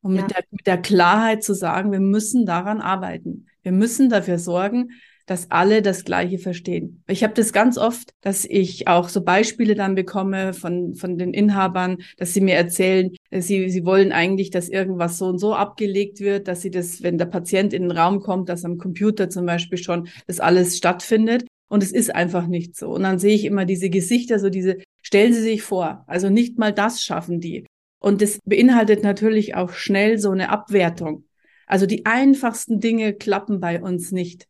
Und 0.00 0.14
ja. 0.14 0.22
mit, 0.22 0.30
der, 0.30 0.44
mit 0.52 0.66
der 0.68 0.80
Klarheit 0.80 1.42
zu 1.42 1.54
sagen, 1.54 1.90
wir 1.90 1.98
müssen 1.98 2.46
daran 2.46 2.80
arbeiten. 2.80 3.46
Wir 3.62 3.72
müssen 3.72 4.08
dafür 4.08 4.38
sorgen, 4.38 4.92
dass 5.30 5.48
alle 5.52 5.80
das 5.80 6.04
Gleiche 6.04 6.38
verstehen. 6.38 7.04
Ich 7.06 7.22
habe 7.22 7.34
das 7.34 7.52
ganz 7.52 7.78
oft, 7.78 8.10
dass 8.20 8.44
ich 8.44 8.88
auch 8.88 9.08
so 9.08 9.22
Beispiele 9.22 9.76
dann 9.76 9.94
bekomme 9.94 10.54
von, 10.54 10.94
von 10.96 11.18
den 11.18 11.32
Inhabern, 11.32 11.98
dass 12.16 12.34
sie 12.34 12.40
mir 12.40 12.56
erzählen, 12.56 13.14
sie, 13.30 13.70
sie 13.70 13.84
wollen 13.84 14.10
eigentlich, 14.10 14.50
dass 14.50 14.68
irgendwas 14.68 15.18
so 15.18 15.26
und 15.26 15.38
so 15.38 15.54
abgelegt 15.54 16.18
wird, 16.18 16.48
dass 16.48 16.62
sie 16.62 16.72
das, 16.72 17.04
wenn 17.04 17.16
der 17.16 17.26
Patient 17.26 17.72
in 17.72 17.82
den 17.82 17.92
Raum 17.92 18.18
kommt, 18.18 18.48
dass 18.48 18.64
am 18.64 18.76
Computer 18.76 19.30
zum 19.30 19.46
Beispiel 19.46 19.78
schon 19.78 20.08
das 20.26 20.40
alles 20.40 20.76
stattfindet. 20.76 21.46
Und 21.68 21.84
es 21.84 21.92
ist 21.92 22.12
einfach 22.12 22.48
nicht 22.48 22.76
so. 22.76 22.88
Und 22.90 23.04
dann 23.04 23.20
sehe 23.20 23.36
ich 23.36 23.44
immer 23.44 23.66
diese 23.66 23.88
Gesichter, 23.88 24.40
so 24.40 24.50
diese 24.50 24.78
Stellen 25.00 25.32
Sie 25.32 25.42
sich 25.42 25.62
vor, 25.62 26.02
also 26.08 26.28
nicht 26.28 26.58
mal 26.58 26.72
das 26.72 27.04
schaffen 27.04 27.38
die. 27.40 27.66
Und 28.00 28.20
das 28.20 28.40
beinhaltet 28.44 29.04
natürlich 29.04 29.54
auch 29.54 29.70
schnell 29.70 30.18
so 30.18 30.30
eine 30.32 30.48
Abwertung. 30.48 31.24
Also 31.66 31.86
die 31.86 32.04
einfachsten 32.04 32.80
Dinge 32.80 33.14
klappen 33.14 33.60
bei 33.60 33.80
uns 33.80 34.10
nicht. 34.10 34.49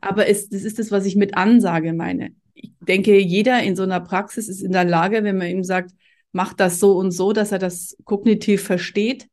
Aber 0.00 0.28
es, 0.28 0.48
das 0.48 0.62
ist 0.62 0.78
das, 0.78 0.90
was 0.90 1.06
ich 1.06 1.16
mit 1.16 1.36
Ansage 1.36 1.92
meine. 1.92 2.30
Ich 2.54 2.72
denke, 2.80 3.18
jeder 3.18 3.62
in 3.62 3.76
so 3.76 3.82
einer 3.82 4.00
Praxis 4.00 4.48
ist 4.48 4.62
in 4.62 4.72
der 4.72 4.84
Lage, 4.84 5.24
wenn 5.24 5.36
man 5.36 5.48
ihm 5.48 5.64
sagt, 5.64 5.90
mach 6.32 6.52
das 6.52 6.80
so 6.80 6.96
und 6.96 7.10
so, 7.10 7.32
dass 7.32 7.52
er 7.52 7.58
das 7.58 7.96
kognitiv 8.04 8.62
versteht. 8.62 9.28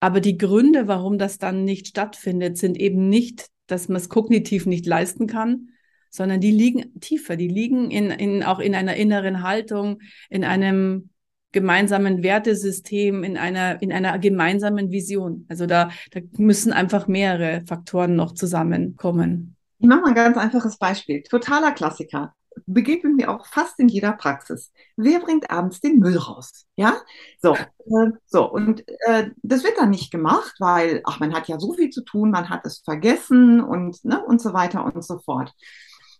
Aber 0.00 0.20
die 0.20 0.38
Gründe, 0.38 0.86
warum 0.86 1.18
das 1.18 1.38
dann 1.38 1.64
nicht 1.64 1.88
stattfindet, 1.88 2.56
sind 2.56 2.78
eben 2.78 3.08
nicht, 3.08 3.48
dass 3.66 3.88
man 3.88 3.96
es 3.96 4.08
kognitiv 4.08 4.66
nicht 4.66 4.86
leisten 4.86 5.26
kann, 5.26 5.70
sondern 6.10 6.40
die 6.40 6.52
liegen 6.52 6.98
tiefer, 7.00 7.36
die 7.36 7.48
liegen 7.48 7.90
in, 7.90 8.10
in, 8.10 8.42
auch 8.42 8.60
in 8.60 8.74
einer 8.74 8.96
inneren 8.96 9.42
Haltung, 9.42 10.00
in 10.30 10.44
einem 10.44 11.10
gemeinsamen 11.52 12.22
Wertesystem, 12.22 13.24
in 13.24 13.36
einer, 13.36 13.80
in 13.82 13.92
einer 13.92 14.18
gemeinsamen 14.18 14.90
Vision. 14.90 15.46
Also 15.48 15.66
da, 15.66 15.90
da 16.10 16.20
müssen 16.36 16.72
einfach 16.72 17.08
mehrere 17.08 17.62
Faktoren 17.66 18.16
noch 18.16 18.32
zusammenkommen. 18.32 19.56
Ich 19.78 19.88
mache 19.88 20.00
mal 20.00 20.08
ein 20.08 20.14
ganz 20.14 20.36
einfaches 20.36 20.78
Beispiel. 20.78 21.22
Totaler 21.22 21.72
Klassiker. 21.72 22.34
Begegnet 22.66 23.14
mir 23.14 23.30
auch 23.30 23.46
fast 23.46 23.78
in 23.78 23.88
jeder 23.88 24.12
Praxis. 24.12 24.72
Wer 24.96 25.20
bringt 25.20 25.48
abends 25.50 25.80
den 25.80 26.00
Müll 26.00 26.16
raus? 26.16 26.66
Ja, 26.74 26.96
so, 27.40 27.54
äh, 27.54 28.10
so 28.26 28.50
und 28.50 28.82
äh, 29.06 29.30
das 29.42 29.62
wird 29.62 29.78
dann 29.78 29.90
nicht 29.90 30.10
gemacht, 30.10 30.54
weil 30.58 31.00
ach, 31.04 31.20
man 31.20 31.32
hat 31.34 31.46
ja 31.46 31.60
so 31.60 31.74
viel 31.74 31.90
zu 31.90 32.02
tun, 32.02 32.32
man 32.32 32.50
hat 32.50 32.66
es 32.66 32.80
vergessen 32.80 33.60
und 33.60 34.04
ne, 34.04 34.24
und 34.24 34.40
so 34.40 34.52
weiter 34.52 34.84
und 34.84 35.04
so 35.04 35.18
fort. 35.20 35.54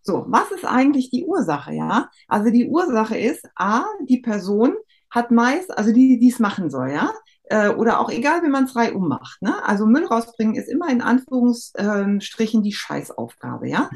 So, 0.03 0.25
was 0.29 0.51
ist 0.53 0.65
eigentlich 0.65 1.11
die 1.11 1.25
Ursache? 1.27 1.73
Ja, 1.75 2.09
also 2.29 2.51
die 2.51 2.69
Ursache 2.69 3.19
ist 3.19 3.45
a, 3.57 3.85
die 4.09 4.21
Person 4.21 4.77
hat 5.11 5.31
meist, 5.33 5.77
also 5.77 5.93
die, 5.93 6.19
die 6.21 6.29
es 6.29 6.39
machen 6.39 6.71
soll, 6.71 6.91
ja, 6.93 7.11
äh, 7.51 7.69
oder 7.69 8.01
auch 8.01 8.11
egal, 8.11 8.43
wie 8.43 8.49
man 8.49 8.65
es 8.65 8.73
frei 8.73 8.93
ummacht. 8.93 9.41
Ne? 9.43 9.63
Also 9.65 9.87
Müll 9.87 10.07
rausbringen 10.07 10.55
ist 10.55 10.69
immer 10.69 10.89
in 10.89 11.01
Anführungsstrichen 11.01 12.63
die 12.63 12.73
Scheißaufgabe, 12.73 13.69
ja. 13.69 13.91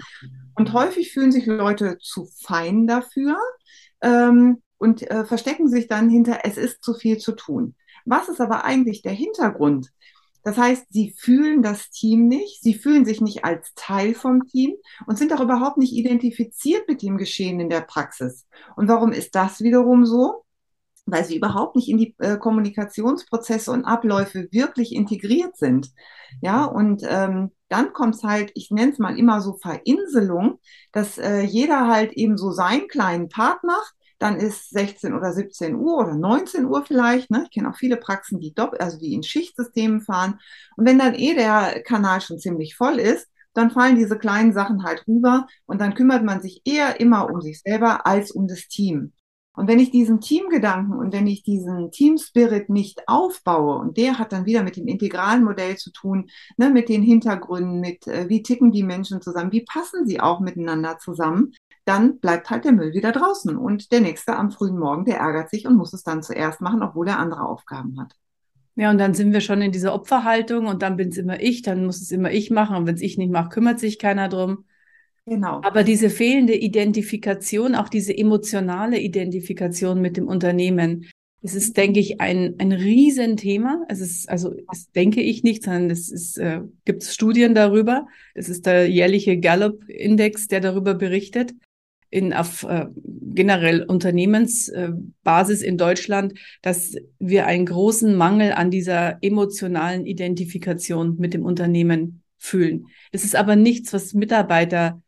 Und 0.54 0.73
häufig 0.73 1.12
fühlen 1.12 1.32
sich 1.32 1.47
Leute 1.47 1.99
zu 2.00 2.28
fein 2.42 2.87
dafür 2.87 3.38
ähm, 4.00 4.62
und 4.78 5.09
äh, 5.11 5.25
verstecken 5.25 5.68
sich 5.68 5.88
dann 5.88 6.09
hinter, 6.09 6.40
es 6.44 6.56
ist 6.56 6.82
zu 6.82 6.94
viel 6.94 7.18
zu 7.18 7.32
tun. 7.32 7.75
Was 8.04 8.28
ist 8.28 8.40
aber 8.40 8.64
eigentlich 8.64 9.02
der 9.02 9.12
Hintergrund? 9.12 9.90
Das 10.44 10.59
heißt, 10.59 10.87
sie 10.90 11.14
fühlen 11.16 11.62
das 11.62 11.90
Team 11.90 12.26
nicht, 12.26 12.62
sie 12.62 12.75
fühlen 12.75 13.04
sich 13.04 13.21
nicht 13.21 13.44
als 13.44 13.73
Teil 13.76 14.14
vom 14.14 14.47
Team 14.49 14.75
und 15.06 15.16
sind 15.16 15.32
auch 15.32 15.40
überhaupt 15.40 15.78
nicht 15.78 15.92
identifiziert 15.92 16.88
mit 16.88 17.02
dem 17.02 17.16
Geschehen 17.16 17.61
in 17.61 17.71
der 17.71 17.82
Praxis. 17.82 18.47
Und 18.75 18.88
warum 18.88 19.12
ist 19.12 19.37
das 19.37 19.61
wiederum 19.61 20.04
so? 20.04 20.44
Weil 21.06 21.25
sie 21.25 21.37
überhaupt 21.37 21.76
nicht 21.76 21.88
in 21.88 21.99
die 21.99 22.14
äh, 22.18 22.37
Kommunikationsprozesse 22.37 23.71
und 23.73 23.85
Abläufe 23.85 24.49
wirklich 24.52 24.94
integriert 24.94 25.56
sind. 25.56 25.90
Ja, 26.40 26.64
und 26.64 27.02
ähm, 27.06 27.50
dann 27.68 27.92
kommt 27.92 28.14
es 28.14 28.23
halt, 28.23 28.52
ich 28.54 28.71
nenne 28.71 28.92
es 28.92 28.99
mal 28.99 29.18
immer 29.18 29.40
so 29.40 29.54
Verinselung, 29.54 30.61
dass 30.92 31.18
äh, 31.18 31.40
jeder 31.40 31.88
halt 31.88 32.12
eben 32.12 32.37
so 32.37 32.50
seinen 32.50 32.88
kleinen 32.88 33.28
Part 33.28 33.64
macht. 33.64 33.94
Dann 34.18 34.37
ist 34.37 34.71
16 34.71 35.14
oder 35.14 35.32
17 35.32 35.75
Uhr 35.75 35.99
oder 35.99 36.14
19 36.14 36.66
Uhr 36.66 36.85
vielleicht. 36.87 37.30
Ne? 37.30 37.42
Ich 37.44 37.50
kenne 37.50 37.71
auch 37.71 37.76
viele 37.76 37.97
Praxen, 37.97 38.38
die 38.38 38.54
dopp 38.54 38.76
also 38.78 38.99
die 38.99 39.14
in 39.14 39.25
Schichtsystemen 39.25 40.00
fahren. 40.00 40.38
Und 40.76 40.87
wenn 40.87 40.99
dann 40.99 41.14
eh 41.14 41.35
der 41.35 41.82
Kanal 41.82 42.21
schon 42.21 42.38
ziemlich 42.38 42.76
voll 42.76 43.00
ist, 43.00 43.26
dann 43.54 43.71
fallen 43.71 43.97
diese 43.97 44.16
kleinen 44.16 44.52
Sachen 44.52 44.85
halt 44.85 45.06
rüber 45.09 45.47
und 45.66 45.80
dann 45.80 45.94
kümmert 45.94 46.23
man 46.25 46.40
sich 46.40 46.62
eher 46.64 47.00
immer 47.00 47.28
um 47.30 47.40
sich 47.40 47.61
selber 47.61 48.06
als 48.06 48.30
um 48.30 48.47
das 48.47 48.68
Team. 48.68 49.12
Und 49.54 49.68
wenn 49.68 49.78
ich 49.78 49.90
diesen 49.90 50.21
Teamgedanken 50.21 50.94
und 50.94 51.12
wenn 51.12 51.26
ich 51.26 51.42
diesen 51.42 51.90
Teamspirit 51.90 52.71
nicht 52.71 53.06
aufbaue, 53.06 53.76
und 53.78 53.97
der 53.99 54.18
hat 54.18 54.32
dann 54.32 54.47
wieder 54.47 54.62
mit 54.62 54.76
dem 54.76 54.87
integralen 54.87 55.44
Modell 55.44 55.76
zu 55.76 55.92
tun, 55.92 56.30
ne, 56.56 56.71
mit 56.71 56.88
den 56.88 57.02
Hintergründen, 57.02 57.80
mit 57.80 58.06
äh, 58.06 58.28
wie 58.28 58.42
ticken 58.42 58.73
die 58.73 58.82
Menschen 58.82 59.21
zusammen, 59.21 59.52
wie 59.52 59.64
passen 59.64 60.06
sie 60.06 60.21
auch 60.21 60.40
miteinander 60.40 60.99
zusammen, 60.99 61.52
dann 61.85 62.18
bleibt 62.18 62.49
halt 62.49 62.64
der 62.64 62.73
Müll 62.73 62.94
wieder 62.94 63.12
draußen. 63.12 63.56
Und 63.56 63.92
der 63.92 64.00
nächste 64.00 64.37
am 64.37 64.50
frühen 64.50 64.78
Morgen, 64.78 65.04
der 65.04 65.18
ärgert 65.18 65.50
sich 65.50 65.66
und 65.66 65.76
muss 65.76 65.92
es 65.92 66.02
dann 66.02 66.23
zuerst 66.23 66.61
machen, 66.61 66.82
obwohl 66.82 67.09
er 67.09 67.18
andere 67.18 67.42
Aufgaben 67.42 68.00
hat. 68.00 68.14
Ja, 68.75 68.90
und 68.90 68.99
dann 68.99 69.12
sind 69.12 69.35
wir 69.35 69.42
schon 69.42 69.61
in 69.61 69.73
dieser 69.73 69.92
Opferhaltung 69.92 70.66
und 70.66 70.80
dann 70.80 70.97
bin 70.97 71.11
es 71.11 71.18
immer 71.18 71.40
ich, 71.40 71.61
dann 71.61 71.85
muss 71.85 72.00
es 72.00 72.11
immer 72.11 72.30
ich 72.30 72.50
machen 72.50 72.75
und 72.76 72.87
wenn 72.87 72.94
es 72.94 73.02
ich 73.02 73.18
nicht 73.18 73.30
mache, 73.30 73.50
kümmert 73.50 73.78
sich 73.78 73.99
keiner 73.99 74.30
drum. 74.30 74.64
Genau. 75.25 75.61
Aber 75.62 75.85
diese 75.85 76.11
fehlende 76.11 76.57
Identifikation, 76.57 77.75
auch 77.75 77.88
diese 77.88 78.17
emotionale 78.17 78.99
Identifikation 78.99 80.00
mit 80.00 80.17
dem 80.17 80.26
Unternehmen, 80.26 81.07
das 81.43 81.55
ist, 81.55 81.76
denke 81.76 81.99
ich, 81.99 82.21
ein, 82.21 82.55
ein 82.59 82.71
Riesenthema. 82.71 83.85
Es 83.88 84.00
ist, 84.00 84.29
also, 84.29 84.55
das 84.71 84.91
denke 84.93 85.21
ich 85.21 85.43
nicht, 85.43 85.64
sondern 85.64 85.91
es 85.91 86.11
ist, 86.11 86.38
äh, 86.38 86.61
gibt 86.85 87.02
es 87.02 87.14
Studien 87.14 87.55
darüber. 87.55 88.07
Das 88.35 88.49
ist 88.49 88.64
der 88.67 88.88
jährliche 88.88 89.38
Gallup-Index, 89.38 90.47
der 90.47 90.61
darüber 90.61 90.95
berichtet. 90.95 91.52
In, 92.11 92.33
auf 92.33 92.62
äh, 92.64 92.87
generell 92.95 93.85
Unternehmensbasis 93.85 95.62
äh, 95.62 95.67
in 95.67 95.79
Deutschland, 95.79 96.35
dass 96.61 96.95
wir 97.19 97.47
einen 97.47 97.67
großen 97.67 98.14
Mangel 98.14 98.52
an 98.52 98.71
dieser 98.71 99.19
emotionalen 99.23 100.05
Identifikation 100.05 101.17
mit 101.19 101.33
dem 101.33 101.45
Unternehmen 101.45 102.23
fühlen. 102.38 102.87
Das 103.12 103.25
ist 103.25 103.35
aber 103.35 103.57
nichts, 103.57 103.93
was 103.93 104.14
Mitarbeiter 104.14 105.02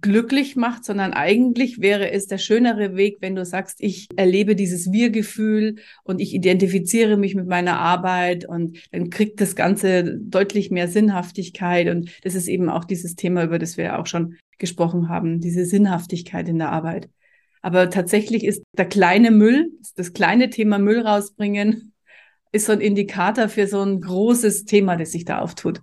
glücklich 0.00 0.56
macht, 0.56 0.84
sondern 0.84 1.12
eigentlich 1.12 1.80
wäre 1.80 2.10
es 2.10 2.26
der 2.26 2.38
schönere 2.38 2.96
Weg, 2.96 3.18
wenn 3.20 3.34
du 3.34 3.44
sagst, 3.44 3.80
ich 3.80 4.08
erlebe 4.16 4.56
dieses 4.56 4.92
Wir-Gefühl 4.92 5.76
und 6.04 6.20
ich 6.20 6.34
identifiziere 6.34 7.16
mich 7.16 7.34
mit 7.34 7.46
meiner 7.46 7.78
Arbeit 7.78 8.44
und 8.46 8.78
dann 8.92 9.10
kriegt 9.10 9.40
das 9.40 9.56
Ganze 9.56 10.18
deutlich 10.18 10.70
mehr 10.70 10.88
Sinnhaftigkeit 10.88 11.88
und 11.88 12.10
das 12.22 12.34
ist 12.34 12.48
eben 12.48 12.68
auch 12.68 12.84
dieses 12.84 13.14
Thema, 13.14 13.44
über 13.44 13.58
das 13.58 13.76
wir 13.76 13.84
ja 13.84 13.98
auch 13.98 14.06
schon 14.06 14.36
gesprochen 14.58 15.08
haben, 15.08 15.40
diese 15.40 15.64
Sinnhaftigkeit 15.64 16.48
in 16.48 16.58
der 16.58 16.72
Arbeit. 16.72 17.08
Aber 17.62 17.90
tatsächlich 17.90 18.44
ist 18.44 18.62
der 18.76 18.86
kleine 18.86 19.30
Müll, 19.30 19.70
das 19.96 20.12
kleine 20.12 20.50
Thema 20.50 20.78
Müll 20.78 21.00
rausbringen, 21.00 21.92
ist 22.52 22.66
so 22.66 22.72
ein 22.72 22.80
Indikator 22.80 23.48
für 23.48 23.66
so 23.66 23.82
ein 23.82 24.00
großes 24.00 24.64
Thema, 24.64 24.96
das 24.96 25.12
sich 25.12 25.24
da 25.24 25.38
auftut. 25.38 25.82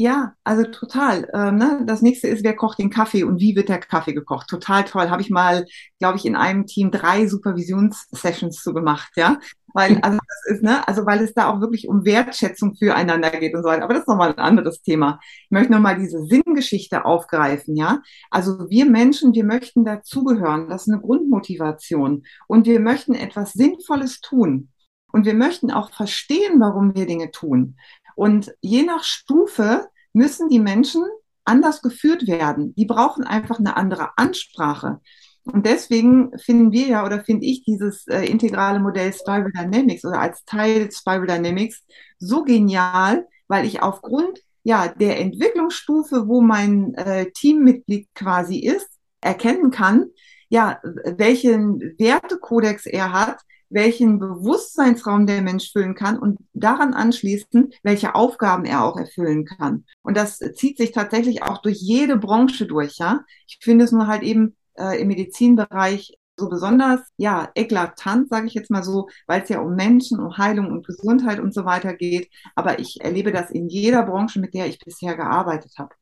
Ja, 0.00 0.34
also 0.44 0.62
total. 0.62 1.28
Ähm, 1.34 1.56
ne? 1.56 1.82
Das 1.84 2.02
nächste 2.02 2.28
ist, 2.28 2.44
wer 2.44 2.54
kocht 2.54 2.78
den 2.78 2.88
Kaffee 2.88 3.24
und 3.24 3.40
wie 3.40 3.56
wird 3.56 3.68
der 3.68 3.80
Kaffee 3.80 4.12
gekocht? 4.12 4.46
Total 4.48 4.84
toll. 4.84 5.10
Habe 5.10 5.22
ich 5.22 5.28
mal, 5.28 5.66
glaube 5.98 6.16
ich, 6.16 6.24
in 6.24 6.36
einem 6.36 6.66
Team 6.66 6.92
drei 6.92 7.26
Supervisionssessions 7.26 8.62
zu 8.62 8.72
gemacht, 8.72 9.10
ja. 9.16 9.40
Weil, 9.74 9.98
also 10.02 10.18
das 10.18 10.54
ist, 10.54 10.62
ne, 10.62 10.86
also 10.86 11.04
weil 11.04 11.20
es 11.24 11.34
da 11.34 11.50
auch 11.50 11.60
wirklich 11.60 11.88
um 11.88 12.04
Wertschätzung 12.04 12.76
füreinander 12.76 13.30
geht 13.30 13.56
und 13.56 13.64
so 13.64 13.68
weiter. 13.68 13.82
Aber 13.82 13.92
das 13.92 14.02
ist 14.02 14.08
nochmal 14.08 14.30
ein 14.30 14.38
anderes 14.38 14.82
Thema. 14.82 15.18
Ich 15.46 15.50
möchte 15.50 15.72
nochmal 15.72 15.98
diese 15.98 16.24
Sinngeschichte 16.26 17.04
aufgreifen, 17.04 17.74
ja. 17.74 18.00
Also 18.30 18.70
wir 18.70 18.86
Menschen, 18.86 19.34
wir 19.34 19.44
möchten 19.44 19.84
dazugehören. 19.84 20.68
Das 20.68 20.82
ist 20.82 20.92
eine 20.92 21.02
Grundmotivation. 21.02 22.22
Und 22.46 22.66
wir 22.66 22.78
möchten 22.78 23.16
etwas 23.16 23.52
Sinnvolles 23.52 24.20
tun. 24.20 24.68
Und 25.10 25.24
wir 25.24 25.34
möchten 25.34 25.72
auch 25.72 25.90
verstehen, 25.90 26.60
warum 26.60 26.94
wir 26.94 27.06
Dinge 27.06 27.32
tun. 27.32 27.76
Und 28.18 28.52
je 28.60 28.82
nach 28.82 29.04
Stufe 29.04 29.86
müssen 30.12 30.48
die 30.48 30.58
Menschen 30.58 31.04
anders 31.44 31.82
geführt 31.82 32.26
werden. 32.26 32.74
Die 32.74 32.84
brauchen 32.84 33.22
einfach 33.22 33.60
eine 33.60 33.76
andere 33.76 34.18
Ansprache. 34.18 34.98
Und 35.44 35.64
deswegen 35.64 36.36
finden 36.36 36.72
wir 36.72 36.88
ja 36.88 37.06
oder 37.06 37.22
finde 37.22 37.46
ich 37.46 37.62
dieses 37.62 38.08
äh, 38.08 38.24
integrale 38.24 38.80
Modell 38.80 39.12
Spiral 39.12 39.52
Dynamics 39.52 40.04
oder 40.04 40.20
als 40.20 40.44
Teil 40.46 40.90
Spiral 40.90 41.28
Dynamics 41.28 41.84
so 42.18 42.42
genial, 42.42 43.28
weil 43.46 43.64
ich 43.64 43.82
aufgrund 43.82 44.40
ja 44.64 44.88
der 44.88 45.20
Entwicklungsstufe, 45.20 46.26
wo 46.26 46.40
mein 46.40 46.94
äh, 46.94 47.30
Teammitglied 47.30 48.08
quasi 48.16 48.58
ist, 48.58 48.88
erkennen 49.20 49.70
kann, 49.70 50.06
ja, 50.48 50.80
welchen 50.82 51.94
Wertekodex 51.98 52.86
er 52.86 53.12
hat, 53.12 53.38
welchen 53.70 54.18
Bewusstseinsraum 54.18 55.26
der 55.26 55.42
Mensch 55.42 55.72
füllen 55.72 55.94
kann 55.94 56.18
und 56.18 56.38
daran 56.52 56.94
anschließend, 56.94 57.74
welche 57.82 58.14
Aufgaben 58.14 58.64
er 58.64 58.84
auch 58.84 58.96
erfüllen 58.96 59.44
kann. 59.44 59.84
Und 60.02 60.16
das 60.16 60.38
zieht 60.54 60.78
sich 60.78 60.92
tatsächlich 60.92 61.42
auch 61.42 61.58
durch 61.58 61.78
jede 61.78 62.16
Branche 62.16 62.66
durch, 62.66 62.98
ja. 62.98 63.24
Ich 63.46 63.58
finde 63.62 63.84
es 63.84 63.92
nur 63.92 64.06
halt 64.06 64.22
eben 64.22 64.56
äh, 64.74 65.00
im 65.00 65.08
Medizinbereich 65.08 66.14
so 66.38 66.48
besonders, 66.48 67.00
ja, 67.16 67.50
eklatant, 67.54 68.28
sage 68.28 68.46
ich 68.46 68.54
jetzt 68.54 68.70
mal 68.70 68.82
so, 68.84 69.08
weil 69.26 69.42
es 69.42 69.48
ja 69.48 69.60
um 69.60 69.74
Menschen, 69.74 70.20
um 70.20 70.38
Heilung 70.38 70.70
und 70.70 70.86
Gesundheit 70.86 71.40
und 71.40 71.52
so 71.52 71.64
weiter 71.64 71.94
geht. 71.94 72.30
Aber 72.54 72.78
ich 72.78 73.00
erlebe 73.00 73.32
das 73.32 73.50
in 73.50 73.68
jeder 73.68 74.04
Branche, 74.04 74.40
mit 74.40 74.54
der 74.54 74.66
ich 74.66 74.78
bisher 74.78 75.16
gearbeitet 75.16 75.72
habe. 75.78 75.94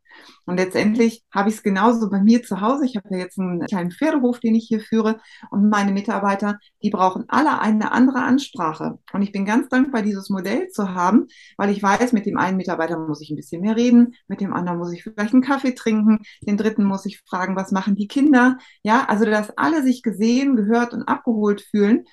Und 0.47 0.59
letztendlich 0.59 1.25
habe 1.35 1.49
ich 1.49 1.57
es 1.57 1.63
genauso 1.63 2.09
bei 2.09 2.21
mir 2.21 2.43
zu 2.43 2.61
Hause. 2.61 2.87
Ich 2.87 2.97
habe 2.97 3.09
ja 3.11 3.19
jetzt 3.19 3.39
einen 3.39 3.61
kleinen 3.67 3.91
Pferdehof, 3.91 4.39
den 4.39 4.55
ich 4.55 4.67
hier 4.69 4.81
führe. 4.81 5.19
Und 5.51 5.69
meine 5.69 5.93
Mitarbeiter, 5.93 6.59
die 6.83 6.91
brauchen 6.91 7.25
alle 7.29 7.61
eine 7.61 7.93
andere 7.93 8.23
Ansprache. 8.23 8.99
Und 9.13 9.23
ich 9.23 9.33
bin 9.33 9.45
ganz 9.45 9.69
dankbar, 9.69 10.03
dieses 10.03 10.31
Modell 10.31 10.69
zu 10.69 10.95
haben, 10.95 11.27
weil 11.57 11.71
ich 11.71 11.83
weiß, 11.83 12.13
mit 12.13 12.27
dem 12.27 12.39
einen 12.39 12.57
Mitarbeiter 12.57 12.99
muss 12.99 13.21
ich 13.21 13.31
ein 13.31 13.37
bisschen 13.37 13.61
mehr 13.61 13.77
reden, 13.77 14.15
mit 14.29 14.41
dem 14.41 14.53
anderen 14.53 14.79
muss 14.79 14.93
ich 14.93 15.03
vielleicht 15.03 15.33
einen 15.33 15.43
Kaffee 15.43 15.75
trinken, 15.75 16.21
den 16.43 16.57
dritten 16.57 16.85
muss 16.85 17.07
ich 17.07 17.23
fragen, 17.29 17.57
was 17.57 17.73
machen 17.73 17.97
die 17.97 18.07
Kinder? 18.09 18.59
Ja, 18.83 19.05
also 19.09 19.25
dass 19.25 19.57
alle 19.59 19.83
sich 19.83 20.03
gesehen, 20.03 20.57
gehört 20.57 20.95
und 20.95 21.03
abgeholt 21.03 21.61
fühlen. 21.61 22.05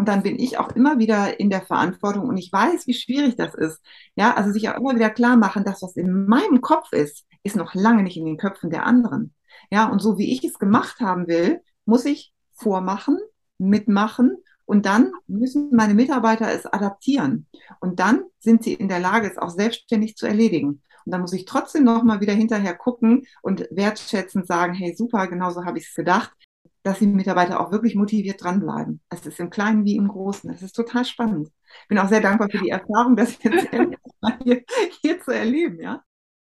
Und 0.00 0.08
dann 0.08 0.22
bin 0.22 0.38
ich 0.38 0.56
auch 0.56 0.70
immer 0.70 0.98
wieder 0.98 1.38
in 1.40 1.50
der 1.50 1.60
Verantwortung 1.60 2.26
und 2.26 2.38
ich 2.38 2.50
weiß, 2.50 2.86
wie 2.86 2.94
schwierig 2.94 3.36
das 3.36 3.54
ist. 3.54 3.82
Ja, 4.14 4.32
also 4.32 4.50
sich 4.50 4.66
auch 4.70 4.78
immer 4.78 4.94
wieder 4.94 5.10
klar 5.10 5.36
machen, 5.36 5.62
dass 5.62 5.82
was 5.82 5.94
in 5.94 6.24
meinem 6.24 6.62
Kopf 6.62 6.94
ist, 6.94 7.26
ist 7.42 7.54
noch 7.54 7.74
lange 7.74 8.02
nicht 8.02 8.16
in 8.16 8.24
den 8.24 8.38
Köpfen 8.38 8.70
der 8.70 8.86
anderen. 8.86 9.34
Ja, 9.70 9.90
und 9.90 10.00
so 10.00 10.16
wie 10.16 10.32
ich 10.32 10.42
es 10.42 10.58
gemacht 10.58 11.00
haben 11.00 11.28
will, 11.28 11.60
muss 11.84 12.06
ich 12.06 12.32
vormachen, 12.54 13.18
mitmachen 13.58 14.38
und 14.64 14.86
dann 14.86 15.12
müssen 15.26 15.68
meine 15.70 15.92
Mitarbeiter 15.92 16.50
es 16.50 16.64
adaptieren. 16.64 17.46
Und 17.80 18.00
dann 18.00 18.22
sind 18.38 18.62
sie 18.62 18.72
in 18.72 18.88
der 18.88 19.00
Lage, 19.00 19.30
es 19.30 19.36
auch 19.36 19.50
selbstständig 19.50 20.16
zu 20.16 20.26
erledigen. 20.26 20.80
Und 21.04 21.12
dann 21.12 21.20
muss 21.20 21.34
ich 21.34 21.44
trotzdem 21.44 21.84
noch 21.84 22.04
mal 22.04 22.22
wieder 22.22 22.32
hinterher 22.32 22.74
gucken 22.74 23.26
und 23.42 23.68
wertschätzend 23.70 24.46
sagen, 24.46 24.72
hey, 24.72 24.94
super, 24.96 25.26
genauso 25.26 25.66
habe 25.66 25.76
ich 25.76 25.88
es 25.88 25.94
gedacht 25.94 26.32
dass 26.82 26.98
die 26.98 27.06
Mitarbeiter 27.06 27.60
auch 27.60 27.72
wirklich 27.72 27.94
motiviert 27.94 28.42
dranbleiben. 28.42 29.00
Es 29.10 29.26
ist 29.26 29.40
im 29.40 29.50
Kleinen 29.50 29.84
wie 29.84 29.96
im 29.96 30.08
Großen. 30.08 30.50
Es 30.50 30.62
ist 30.62 30.72
total 30.72 31.04
spannend. 31.04 31.50
Bin 31.88 31.98
auch 31.98 32.08
sehr 32.08 32.20
dankbar 32.20 32.48
für 32.50 32.58
die 32.58 32.70
Erfahrung, 32.70 33.16
das 33.16 33.42
jetzt 33.42 33.68
hier, 34.44 34.62
hier 35.02 35.20
zu 35.20 35.30
erleben, 35.30 35.80
ja. 35.80 36.02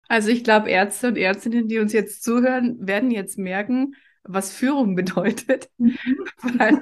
Also 0.07 0.29
ich 0.29 0.43
glaube, 0.43 0.69
Ärzte 0.69 1.07
und 1.07 1.17
Ärztinnen, 1.17 1.67
die 1.67 1.79
uns 1.79 1.93
jetzt 1.93 2.23
zuhören, 2.23 2.77
werden 2.79 3.11
jetzt 3.11 3.37
merken, 3.37 3.95
was 4.23 4.51
Führung 4.51 4.95
bedeutet. 4.95 5.69
Mhm. 5.77 5.97
Weil, 6.57 6.81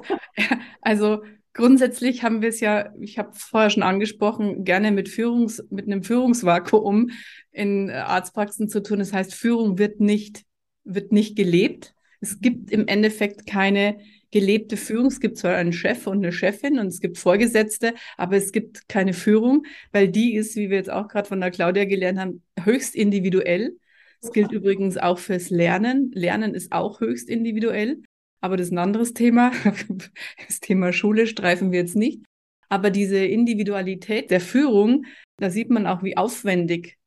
also 0.81 1.23
grundsätzlich 1.53 2.23
haben 2.23 2.41
wir 2.41 2.49
es 2.49 2.59
ja, 2.59 2.93
ich 2.99 3.17
habe 3.17 3.31
vorher 3.33 3.69
schon 3.69 3.83
angesprochen, 3.83 4.63
gerne 4.63 4.91
mit 4.91 5.09
Führungs, 5.09 5.63
mit 5.69 5.85
einem 5.85 6.03
Führungsvakuum 6.03 7.11
in 7.51 7.89
Arztpraxen 7.89 8.69
zu 8.69 8.81
tun. 8.81 8.99
Das 8.99 9.13
heißt, 9.13 9.33
Führung 9.33 9.77
wird 9.77 9.99
nicht, 9.99 10.43
wird 10.83 11.11
nicht 11.11 11.35
gelebt. 11.35 11.93
Es 12.21 12.39
gibt 12.39 12.71
im 12.71 12.87
Endeffekt 12.87 13.45
keine 13.45 13.99
gelebte 14.31 14.77
Führung. 14.77 15.07
Es 15.07 15.19
gibt 15.19 15.37
zwar 15.37 15.55
einen 15.55 15.73
Chef 15.73 16.07
und 16.07 16.19
eine 16.19 16.31
Chefin 16.31 16.79
und 16.79 16.87
es 16.87 17.01
gibt 17.01 17.17
Vorgesetzte, 17.17 17.93
aber 18.17 18.37
es 18.37 18.51
gibt 18.51 18.87
keine 18.87 19.13
Führung, 19.13 19.65
weil 19.91 20.07
die 20.07 20.35
ist, 20.35 20.55
wie 20.55 20.69
wir 20.69 20.77
jetzt 20.77 20.89
auch 20.89 21.07
gerade 21.07 21.27
von 21.27 21.41
der 21.41 21.51
Claudia 21.51 21.85
gelernt 21.85 22.19
haben, 22.19 22.43
höchst 22.63 22.95
individuell. 22.95 23.77
Das 24.21 24.31
gilt 24.31 24.51
übrigens 24.51 24.97
auch 24.97 25.19
fürs 25.19 25.49
Lernen. 25.49 26.11
Lernen 26.13 26.53
ist 26.53 26.71
auch 26.71 27.01
höchst 27.01 27.27
individuell, 27.27 28.01
aber 28.39 28.55
das 28.55 28.67
ist 28.67 28.73
ein 28.73 28.77
anderes 28.77 29.13
Thema. 29.13 29.51
Das 30.47 30.59
Thema 30.59 30.93
Schule 30.93 31.27
streifen 31.27 31.71
wir 31.71 31.79
jetzt 31.79 31.95
nicht. 31.95 32.23
Aber 32.69 32.89
diese 32.89 33.17
Individualität 33.17 34.31
der 34.31 34.39
Führung, 34.39 35.05
da 35.37 35.49
sieht 35.49 35.69
man 35.69 35.87
auch, 35.87 36.03
wie 36.03 36.15
aufwendig 36.15 36.97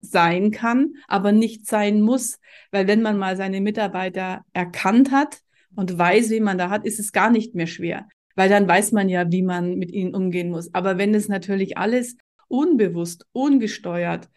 sein 0.00 0.50
kann, 0.50 0.94
aber 1.06 1.32
nicht 1.32 1.66
sein 1.66 2.00
muss. 2.00 2.38
Weil 2.70 2.86
wenn 2.86 3.02
man 3.02 3.18
mal 3.18 3.36
seine 3.36 3.60
Mitarbeiter 3.60 4.44
erkannt 4.52 5.10
hat 5.10 5.40
und 5.74 5.98
weiß, 5.98 6.30
wie 6.30 6.40
man 6.40 6.58
da 6.58 6.70
hat, 6.70 6.84
ist 6.84 6.98
es 6.98 7.12
gar 7.12 7.30
nicht 7.30 7.54
mehr 7.54 7.66
schwer. 7.66 8.08
Weil 8.34 8.48
dann 8.48 8.68
weiß 8.68 8.92
man 8.92 9.08
ja, 9.08 9.30
wie 9.32 9.42
man 9.42 9.74
mit 9.74 9.90
ihnen 9.90 10.14
umgehen 10.14 10.50
muss. 10.50 10.72
Aber 10.74 10.98
wenn 10.98 11.14
es 11.14 11.28
natürlich 11.28 11.76
alles 11.76 12.16
unbewusst, 12.46 13.26
ungesteuert, 13.32 14.28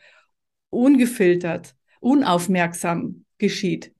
ungefiltert, 0.69 1.75
unaufmerksam 1.99 3.25
geschieht, 3.37 3.93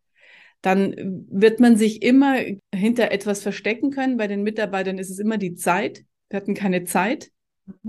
dann 0.62 1.26
wird 1.30 1.60
man 1.60 1.76
sich 1.76 2.04
immer 2.04 2.36
hinter 2.74 3.12
etwas 3.12 3.42
verstecken 3.42 3.92
können. 3.92 4.18
Bei 4.18 4.28
den 4.28 4.44
Mitarbeitern 4.44 4.98
ist 4.98 5.10
es 5.10 5.20
immer 5.20 5.38
die 5.38 5.56
Zeit. 5.56 6.04
Wir 6.30 6.38
hatten 6.38 6.54
keine 6.54 6.84
Zeit. 6.84 7.32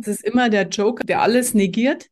Es 0.01 0.09
ist 0.09 0.25
immer 0.25 0.49
der 0.49 0.69
Joker, 0.69 1.05
der 1.05 1.23
alles 1.23 1.55
negiert. 1.55 2.09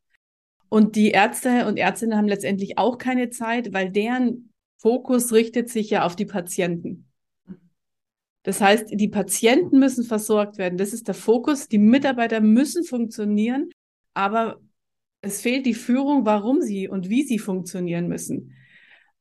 Und 0.70 0.94
die 0.94 1.10
Ärzte 1.10 1.66
und 1.66 1.76
Ärztinnen 1.76 2.16
haben 2.16 2.28
letztendlich 2.28 2.78
auch 2.78 2.96
keine 2.96 3.28
Zeit, 3.28 3.72
weil 3.74 3.90
deren 3.90 4.52
Fokus 4.78 5.32
richtet 5.32 5.68
sich 5.68 5.90
ja 5.90 6.06
auf 6.06 6.14
die 6.14 6.24
Patienten. 6.24 7.10
Das 8.44 8.60
heißt, 8.60 8.86
die 8.92 9.08
Patienten 9.08 9.80
müssen 9.80 10.04
versorgt 10.04 10.58
werden. 10.58 10.78
Das 10.78 10.92
ist 10.92 11.08
der 11.08 11.14
Fokus. 11.14 11.66
Die 11.66 11.78
Mitarbeiter 11.78 12.40
müssen 12.40 12.84
funktionieren, 12.84 13.70
aber 14.14 14.60
es 15.20 15.42
fehlt 15.42 15.66
die 15.66 15.74
Führung, 15.74 16.24
warum 16.24 16.62
sie 16.62 16.88
und 16.88 17.10
wie 17.10 17.24
sie 17.24 17.40
funktionieren 17.40 18.06
müssen. 18.06 18.54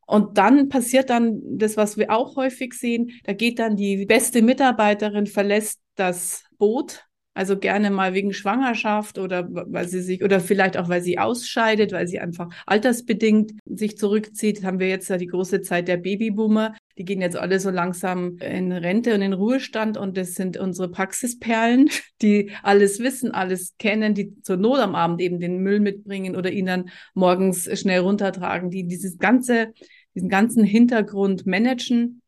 Und 0.06 0.38
dann 0.38 0.70
passiert 0.70 1.10
dann 1.10 1.42
das, 1.58 1.78
was 1.78 1.98
wir 1.98 2.12
auch 2.12 2.36
häufig 2.36 2.74
sehen. 2.74 3.10
Da 3.24 3.34
geht 3.34 3.58
dann 3.58 3.76
die 3.76 4.06
beste 4.06 4.44
Mitarbeiterin, 4.44 5.26
verlässt 5.26 5.82
das 5.96 6.44
Boot 6.60 7.09
also 7.40 7.58
gerne 7.58 7.90
mal 7.90 8.14
wegen 8.14 8.34
Schwangerschaft 8.34 9.18
oder 9.18 9.48
weil 9.50 9.88
sie 9.88 10.02
sich, 10.02 10.26
oder 10.26 10.42
vielleicht 10.42 10.76
auch, 10.76 10.90
weil 10.90 11.02
sie 11.02 11.20
ausscheidet, 11.20 11.94
weil 11.94 12.06
sie 12.06 12.20
einfach 12.20 12.50
altersbedingt 12.66 13.54
sich 13.64 13.98
zurückzieht. 13.98 14.66
Haben 14.66 14.80
wir 14.80 14.90
jetzt 14.90 15.10
ja 15.10 15.16
die 15.16 15.28
große 15.28 15.62
Zeit 15.62 15.88
der 15.88 15.96
Babyboomer. 15.96 16.76
Die 16.98 17.06
gehen 17.06 17.22
jetzt 17.22 17.38
alle 17.38 17.62
so 17.62 17.70
langsam 17.70 18.40
in 18.40 18.74
Rente 18.74 19.16
und 19.16 19.22
in 19.22 19.32
Ruhestand 19.32 19.96
und 19.96 20.18
das 20.18 20.34
sind 20.36 20.58
unsere 20.58 20.92
Praxisperlen, 20.92 21.90
die 22.22 22.52
alles 22.62 23.00
wissen, 23.00 23.32
alles 23.32 23.78
kennen, 23.80 24.16
die 24.16 24.42
zur 24.42 24.58
Not 24.58 24.80
am 24.80 24.94
Abend 24.94 25.22
eben 25.22 25.40
den 25.40 25.60
Müll 25.60 25.80
mitbringen 25.80 26.36
oder 26.36 26.52
ihn 26.52 26.66
dann 26.66 26.90
morgens 27.14 27.70
schnell 27.80 28.02
runtertragen, 28.02 28.70
die 28.70 28.86
dieses 28.86 29.18
ganze, 29.18 29.72
diesen 30.14 30.28
ganzen 30.28 30.66
Hintergrund 30.66 31.46
managen. 31.46 32.22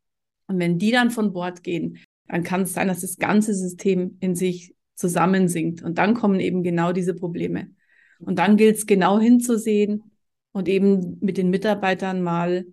Und 0.48 0.58
wenn 0.58 0.78
die 0.78 0.92
dann 0.92 1.12
von 1.12 1.34
Bord 1.34 1.64
gehen, 1.64 1.98
dann 2.30 2.44
kann 2.44 2.62
es 2.62 2.72
sein, 2.72 2.88
dass 2.88 3.02
das 3.02 3.18
ganze 3.18 3.54
System 3.54 4.16
in 4.22 4.36
sich 4.36 4.74
zusammensinkt. 5.02 5.82
Und 5.82 5.98
dann 5.98 6.14
kommen 6.14 6.40
eben 6.40 6.64
genau 6.64 6.94
diese 6.94 7.14
Probleme. 7.14 7.72
Und 8.20 8.40
dann 8.40 8.56
gilt 8.56 8.78
es 8.78 8.86
genau 8.86 9.20
hinzusehen 9.20 10.04
und 10.54 10.70
eben 10.70 11.18
mit 11.20 11.38
den 11.38 11.50
Mitarbeitern 11.50 12.22
mal 12.22 12.66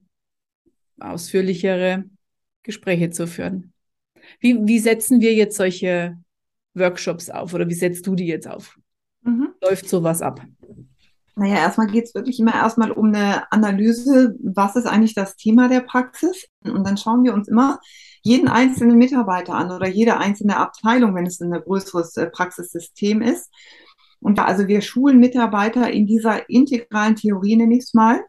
ausführlichere 1.00 2.04
Gespräche 2.62 3.10
zu 3.10 3.26
führen. 3.26 3.72
Wie, 4.40 4.58
wie 4.66 4.78
setzen 4.78 5.20
wir 5.20 5.34
jetzt 5.34 5.56
solche 5.56 6.16
Workshops 6.74 7.30
auf 7.30 7.54
oder 7.54 7.68
wie 7.68 7.74
setzt 7.74 8.06
du 8.06 8.14
die 8.14 8.26
jetzt 8.26 8.46
auf? 8.46 8.78
Mhm. 9.22 9.54
Läuft 9.62 9.88
sowas 9.88 10.22
ab? 10.22 10.44
Naja, 11.38 11.56
erstmal 11.56 11.86
geht 11.86 12.04
es 12.04 12.14
wirklich 12.14 12.40
immer 12.40 12.54
erstmal 12.54 12.90
um 12.90 13.06
eine 13.06 13.50
Analyse, 13.52 14.34
was 14.42 14.74
ist 14.74 14.86
eigentlich 14.86 15.14
das 15.14 15.36
Thema 15.36 15.68
der 15.68 15.80
Praxis? 15.80 16.48
Und 16.64 16.84
dann 16.84 16.96
schauen 16.96 17.22
wir 17.22 17.32
uns 17.32 17.46
immer 17.46 17.78
jeden 18.22 18.48
einzelnen 18.48 18.98
Mitarbeiter 18.98 19.54
an 19.54 19.70
oder 19.70 19.86
jede 19.86 20.16
einzelne 20.16 20.56
Abteilung, 20.56 21.14
wenn 21.14 21.26
es 21.26 21.40
ein 21.40 21.52
größeres 21.52 22.16
äh, 22.16 22.26
Praxissystem 22.26 23.22
ist. 23.22 23.50
Und 24.20 24.40
also 24.40 24.66
wir 24.66 24.80
schulen 24.80 25.20
Mitarbeiter 25.20 25.90
in 25.90 26.06
dieser 26.06 26.50
integralen 26.50 27.14
Theorie 27.14 27.56
nenne 27.56 27.76
ich 27.76 27.84
es 27.84 27.94
mal. 27.94 28.24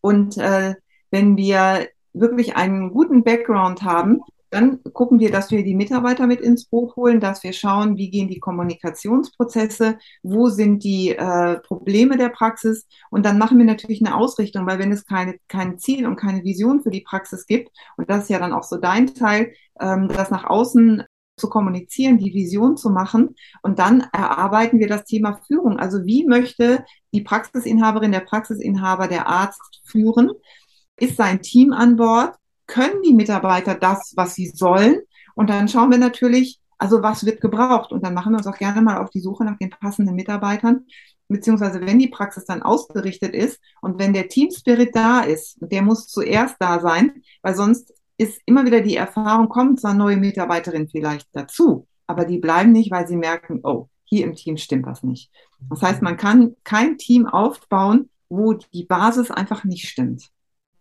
Und 0.00 0.38
äh, 0.38 0.76
wenn 1.10 1.36
wir 1.36 1.88
wirklich 2.14 2.56
einen 2.56 2.90
guten 2.90 3.22
Background 3.22 3.82
haben, 3.82 4.20
dann 4.50 4.82
gucken 4.92 5.18
wir, 5.18 5.30
dass 5.30 5.50
wir 5.50 5.64
die 5.64 5.74
Mitarbeiter 5.74 6.26
mit 6.26 6.40
ins 6.40 6.66
Boot 6.66 6.94
holen, 6.96 7.20
dass 7.20 7.42
wir 7.42 7.52
schauen, 7.52 7.96
wie 7.96 8.10
gehen 8.10 8.28
die 8.28 8.38
Kommunikationsprozesse, 8.38 9.98
wo 10.22 10.48
sind 10.48 10.84
die 10.84 11.10
äh, 11.10 11.58
Probleme 11.60 12.16
der 12.16 12.28
Praxis. 12.28 12.86
Und 13.10 13.26
dann 13.26 13.38
machen 13.38 13.58
wir 13.58 13.64
natürlich 13.64 14.04
eine 14.04 14.16
Ausrichtung, 14.16 14.66
weil 14.66 14.78
wenn 14.78 14.92
es 14.92 15.04
keine, 15.04 15.36
kein 15.48 15.78
Ziel 15.78 16.06
und 16.06 16.16
keine 16.16 16.44
Vision 16.44 16.82
für 16.82 16.90
die 16.90 17.00
Praxis 17.00 17.46
gibt, 17.46 17.70
und 17.96 18.08
das 18.08 18.24
ist 18.24 18.30
ja 18.30 18.38
dann 18.38 18.52
auch 18.52 18.62
so 18.62 18.76
dein 18.76 19.14
Teil, 19.14 19.52
ähm, 19.80 20.08
das 20.08 20.30
nach 20.30 20.44
außen 20.44 21.04
zu 21.36 21.48
kommunizieren, 21.48 22.18
die 22.18 22.32
Vision 22.32 22.76
zu 22.76 22.90
machen. 22.90 23.34
Und 23.62 23.78
dann 23.78 24.02
erarbeiten 24.12 24.78
wir 24.78 24.88
das 24.88 25.04
Thema 25.04 25.38
Führung. 25.46 25.78
Also 25.78 26.04
wie 26.06 26.24
möchte 26.24 26.84
die 27.12 27.20
Praxisinhaberin, 27.22 28.12
der 28.12 28.20
Praxisinhaber, 28.20 29.08
der 29.08 29.26
Arzt 29.26 29.82
führen? 29.84 30.30
Ist 30.98 31.16
sein 31.16 31.42
Team 31.42 31.72
an 31.72 31.96
Bord? 31.96 32.34
Können 32.66 33.02
die 33.02 33.14
Mitarbeiter 33.14 33.74
das, 33.74 34.12
was 34.16 34.34
sie 34.34 34.48
sollen? 34.48 35.00
Und 35.34 35.50
dann 35.50 35.68
schauen 35.68 35.90
wir 35.90 35.98
natürlich, 35.98 36.60
also 36.78 37.02
was 37.02 37.24
wird 37.24 37.40
gebraucht? 37.40 37.92
Und 37.92 38.04
dann 38.04 38.14
machen 38.14 38.32
wir 38.32 38.38
uns 38.38 38.46
auch 38.46 38.58
gerne 38.58 38.82
mal 38.82 38.98
auf 38.98 39.10
die 39.10 39.20
Suche 39.20 39.44
nach 39.44 39.58
den 39.58 39.70
passenden 39.70 40.14
Mitarbeitern, 40.14 40.86
beziehungsweise 41.28 41.80
wenn 41.80 41.98
die 41.98 42.08
Praxis 42.08 42.44
dann 42.44 42.62
ausgerichtet 42.62 43.34
ist 43.34 43.60
und 43.80 43.98
wenn 43.98 44.12
der 44.12 44.28
Team 44.28 44.50
Spirit 44.50 44.94
da 44.94 45.20
ist, 45.20 45.56
der 45.60 45.82
muss 45.82 46.08
zuerst 46.08 46.56
da 46.60 46.80
sein, 46.80 47.22
weil 47.42 47.54
sonst 47.54 47.92
ist 48.18 48.40
immer 48.46 48.64
wieder 48.64 48.80
die 48.80 48.96
Erfahrung, 48.96 49.48
kommt 49.48 49.80
zwar 49.80 49.94
neue 49.94 50.16
Mitarbeiterin 50.16 50.88
vielleicht 50.88 51.28
dazu, 51.32 51.86
aber 52.06 52.24
die 52.24 52.38
bleiben 52.38 52.72
nicht, 52.72 52.90
weil 52.90 53.06
sie 53.06 53.16
merken, 53.16 53.60
oh, 53.62 53.88
hier 54.04 54.24
im 54.24 54.34
Team 54.34 54.56
stimmt 54.56 54.86
was 54.86 55.02
nicht. 55.02 55.30
Das 55.68 55.82
heißt, 55.82 56.00
man 56.00 56.16
kann 56.16 56.54
kein 56.64 56.96
Team 56.96 57.26
aufbauen, 57.26 58.08
wo 58.28 58.52
die 58.54 58.84
Basis 58.84 59.30
einfach 59.30 59.64
nicht 59.64 59.88
stimmt. 59.88 60.30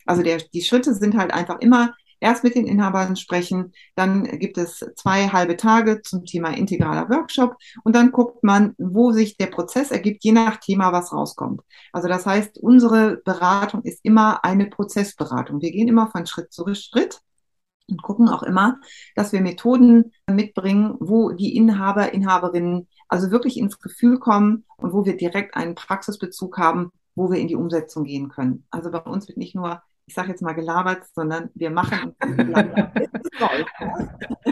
Also 0.05 0.23
der, 0.23 0.37
die 0.37 0.61
Schritte 0.61 0.93
sind 0.93 1.17
halt 1.17 1.33
einfach 1.33 1.59
immer 1.59 1.93
erst 2.19 2.43
mit 2.43 2.55
den 2.55 2.65
Inhabern 2.65 3.15
sprechen, 3.15 3.73
dann 3.95 4.23
gibt 4.39 4.57
es 4.57 4.83
zwei 4.95 5.27
halbe 5.27 5.57
Tage 5.57 6.01
zum 6.01 6.25
Thema 6.25 6.49
integraler 6.55 7.09
Workshop 7.09 7.55
und 7.83 7.95
dann 7.95 8.11
guckt 8.11 8.43
man, 8.43 8.73
wo 8.77 9.11
sich 9.11 9.37
der 9.37 9.47
Prozess 9.47 9.91
ergibt, 9.91 10.23
je 10.23 10.31
nach 10.31 10.57
Thema, 10.57 10.91
was 10.91 11.13
rauskommt. 11.13 11.61
Also 11.91 12.07
das 12.07 12.25
heißt, 12.25 12.57
unsere 12.57 13.17
Beratung 13.17 13.83
ist 13.83 13.99
immer 14.03 14.43
eine 14.43 14.67
Prozessberatung. 14.67 15.61
Wir 15.61 15.71
gehen 15.71 15.87
immer 15.87 16.09
von 16.09 16.25
Schritt 16.25 16.51
zu 16.51 16.65
Schritt 16.73 17.19
und 17.87 18.01
gucken 18.01 18.29
auch 18.29 18.43
immer, 18.43 18.79
dass 19.15 19.31
wir 19.31 19.41
Methoden 19.41 20.11
mitbringen, 20.27 20.95
wo 20.99 21.31
die 21.31 21.55
Inhaber, 21.55 22.13
Inhaberinnen 22.13 22.87
also 23.07 23.29
wirklich 23.29 23.57
ins 23.57 23.79
Gefühl 23.79 24.19
kommen 24.19 24.65
und 24.77 24.93
wo 24.93 25.05
wir 25.05 25.15
direkt 25.15 25.55
einen 25.55 25.75
Praxisbezug 25.75 26.57
haben, 26.57 26.91
wo 27.13 27.31
wir 27.31 27.39
in 27.39 27.47
die 27.47 27.55
Umsetzung 27.55 28.05
gehen 28.05 28.29
können. 28.29 28.65
Also 28.71 28.89
bei 28.89 28.99
uns 28.99 29.27
wird 29.27 29.37
nicht 29.37 29.53
nur 29.53 29.83
ich 30.07 30.13
sage 30.13 30.29
jetzt 30.29 30.41
mal 30.41 30.53
gelabert, 30.53 31.03
sondern 31.13 31.49
wir 31.55 31.71
machen. 31.71 32.15
wir 32.21 32.43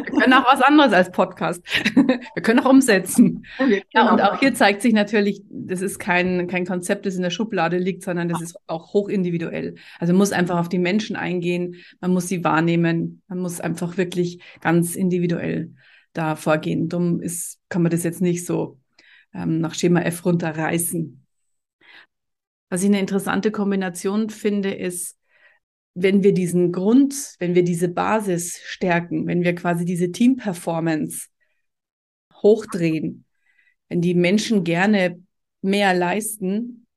können 0.01 0.33
auch 0.33 0.51
was 0.51 0.61
anderes 0.61 0.93
als 0.93 1.11
Podcast. 1.11 1.61
Wir 1.95 2.41
können 2.41 2.59
auch 2.59 2.69
umsetzen. 2.69 3.45
Ja, 3.93 4.11
und 4.11 4.19
auch 4.21 4.39
hier 4.39 4.55
zeigt 4.55 4.81
sich 4.81 4.93
natürlich, 4.93 5.43
das 5.49 5.81
ist 5.81 5.99
kein, 5.99 6.47
kein 6.47 6.65
Konzept, 6.65 7.05
das 7.05 7.15
in 7.15 7.21
der 7.21 7.29
Schublade 7.29 7.77
liegt, 7.77 8.03
sondern 8.03 8.29
das 8.29 8.41
ist 8.41 8.57
auch 8.65 8.93
hochindividuell. 8.93 9.75
Also 9.99 10.13
man 10.13 10.19
muss 10.19 10.31
einfach 10.31 10.57
auf 10.59 10.69
die 10.69 10.79
Menschen 10.79 11.15
eingehen, 11.15 11.75
man 12.01 12.11
muss 12.11 12.27
sie 12.27 12.43
wahrnehmen, 12.43 13.21
man 13.27 13.37
muss 13.39 13.61
einfach 13.61 13.97
wirklich 13.97 14.41
ganz 14.61 14.95
individuell 14.95 15.75
da 16.13 16.35
vorgehen. 16.35 16.89
Dumm 16.89 17.21
ist, 17.21 17.59
kann 17.69 17.83
man 17.83 17.91
das 17.91 18.03
jetzt 18.03 18.21
nicht 18.21 18.45
so 18.45 18.79
ähm, 19.35 19.59
nach 19.59 19.75
Schema 19.75 20.01
F 20.01 20.25
runterreißen. 20.25 21.23
Was 22.69 22.81
ich 22.81 22.87
eine 22.87 22.99
interessante 22.99 23.51
Kombination 23.51 24.31
finde, 24.31 24.71
ist, 24.71 25.19
wenn 25.95 26.23
wir 26.23 26.33
diesen 26.33 26.71
Grund, 26.71 27.35
wenn 27.39 27.55
wir 27.55 27.63
diese 27.63 27.87
Basis 27.87 28.59
stärken, 28.63 29.27
wenn 29.27 29.43
wir 29.43 29.53
quasi 29.55 29.85
diese 29.85 30.11
Team-Performance 30.11 31.27
hochdrehen, 32.41 33.25
wenn 33.89 34.01
die 34.01 34.15
Menschen 34.15 34.63
gerne 34.63 35.21
mehr 35.61 35.93
leisten, 35.93 36.87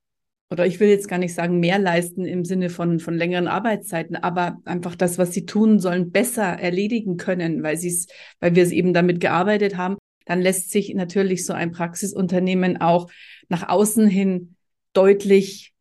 oder 0.50 0.64
ich 0.64 0.78
will 0.80 0.88
jetzt 0.88 1.08
gar 1.08 1.18
nicht 1.18 1.34
sagen 1.34 1.58
mehr 1.58 1.78
leisten 1.78 2.24
im 2.24 2.44
Sinne 2.44 2.70
von, 2.70 3.00
von 3.00 3.14
längeren 3.14 3.48
Arbeitszeiten, 3.48 4.16
aber 4.16 4.58
einfach 4.64 4.94
das, 4.94 5.18
was 5.18 5.32
sie 5.32 5.44
tun 5.44 5.80
sollen, 5.80 6.12
besser 6.12 6.44
erledigen 6.44 7.16
können, 7.16 7.62
weil 7.62 7.76
sie 7.76 7.88
es, 7.88 8.06
weil 8.40 8.54
wir 8.54 8.62
es 8.62 8.70
eben 8.70 8.94
damit 8.94 9.20
gearbeitet 9.20 9.76
haben, 9.76 9.96
dann 10.24 10.40
lässt 10.40 10.70
sich 10.70 10.94
natürlich 10.94 11.44
so 11.44 11.52
ein 11.52 11.72
Praxisunternehmen 11.72 12.80
auch 12.80 13.10
nach 13.48 13.68
außen 13.68 14.06
hin 14.06 14.56
deutlich 14.92 15.74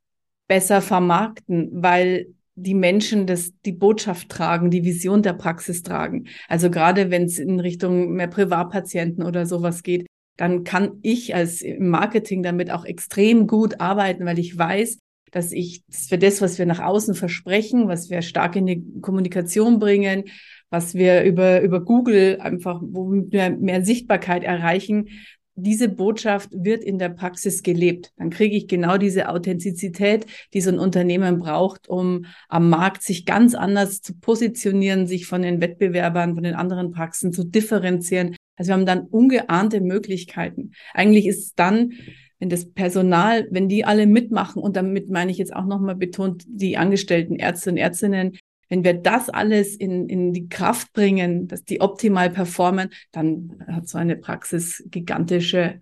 besser 0.47 0.81
vermarkten, 0.81 1.69
weil 1.71 2.34
die 2.55 2.73
Menschen 2.73 3.27
das, 3.27 3.51
die 3.65 3.73
Botschaft 3.73 4.29
tragen, 4.29 4.71
die 4.71 4.85
Vision 4.85 5.21
der 5.21 5.33
Praxis 5.33 5.83
tragen. 5.83 6.25
Also 6.47 6.69
gerade 6.69 7.11
wenn 7.11 7.23
es 7.23 7.37
in 7.37 7.59
Richtung 7.59 8.13
mehr 8.13 8.27
Privatpatienten 8.27 9.23
oder 9.23 9.45
sowas 9.45 9.83
geht, 9.83 10.07
dann 10.37 10.63
kann 10.63 10.99
ich 11.01 11.35
als 11.35 11.63
Marketing 11.79 12.43
damit 12.43 12.71
auch 12.71 12.85
extrem 12.85 13.47
gut 13.47 13.79
arbeiten, 13.79 14.25
weil 14.25 14.39
ich 14.39 14.57
weiß, 14.57 14.97
dass 15.31 15.51
ich 15.51 15.83
für 15.89 16.17
das, 16.17 16.41
was 16.41 16.57
wir 16.59 16.65
nach 16.65 16.79
außen 16.79 17.13
versprechen, 17.13 17.87
was 17.87 18.09
wir 18.09 18.21
stark 18.21 18.55
in 18.55 18.65
die 18.65 18.85
Kommunikation 19.01 19.79
bringen, 19.79 20.25
was 20.69 20.95
wir 20.95 21.23
über, 21.23 21.61
über 21.61 21.83
Google 21.83 22.39
einfach, 22.39 22.81
wo 22.81 23.05
mehr 23.05 23.83
Sichtbarkeit 23.83 24.43
erreichen, 24.43 25.09
diese 25.55 25.87
Botschaft 25.89 26.49
wird 26.51 26.83
in 26.83 26.99
der 26.99 27.09
Praxis 27.09 27.63
gelebt. 27.63 28.11
Dann 28.17 28.29
kriege 28.29 28.55
ich 28.55 28.67
genau 28.67 28.97
diese 28.97 29.29
Authentizität, 29.29 30.25
die 30.53 30.61
so 30.61 30.69
ein 30.69 30.79
Unternehmen 30.79 31.39
braucht, 31.39 31.87
um 31.87 32.25
am 32.49 32.69
Markt 32.69 33.03
sich 33.03 33.25
ganz 33.25 33.55
anders 33.55 34.01
zu 34.01 34.13
positionieren, 34.19 35.07
sich 35.07 35.25
von 35.25 35.41
den 35.41 35.61
Wettbewerbern, 35.61 36.35
von 36.35 36.43
den 36.43 36.55
anderen 36.55 36.91
Praxen 36.91 37.31
zu 37.31 37.45
differenzieren. 37.45 38.35
Also 38.57 38.69
wir 38.69 38.73
haben 38.75 38.85
dann 38.85 39.07
ungeahnte 39.07 39.81
Möglichkeiten. 39.81 40.71
Eigentlich 40.93 41.27
ist 41.27 41.39
es 41.39 41.53
dann, 41.55 41.93
wenn 42.39 42.49
das 42.49 42.71
Personal, 42.71 43.47
wenn 43.49 43.69
die 43.69 43.85
alle 43.85 44.07
mitmachen, 44.07 44.61
und 44.61 44.75
damit 44.75 45.09
meine 45.09 45.31
ich 45.31 45.37
jetzt 45.37 45.55
auch 45.55 45.65
nochmal 45.65 45.95
betont, 45.95 46.43
die 46.47 46.77
angestellten 46.77 47.35
Ärzte 47.35 47.71
und 47.71 47.77
Ärztinnen, 47.77 48.37
wenn 48.69 48.83
wir 48.83 48.93
das 48.93 49.29
alles 49.29 49.75
in, 49.75 50.09
in 50.09 50.33
die 50.33 50.49
Kraft 50.49 50.93
bringen, 50.93 51.47
dass 51.47 51.63
die 51.63 51.81
optimal 51.81 52.29
performen, 52.29 52.89
dann 53.11 53.63
hat 53.67 53.87
so 53.87 53.97
eine 53.97 54.15
Praxis 54.15 54.83
gigantische 54.87 55.81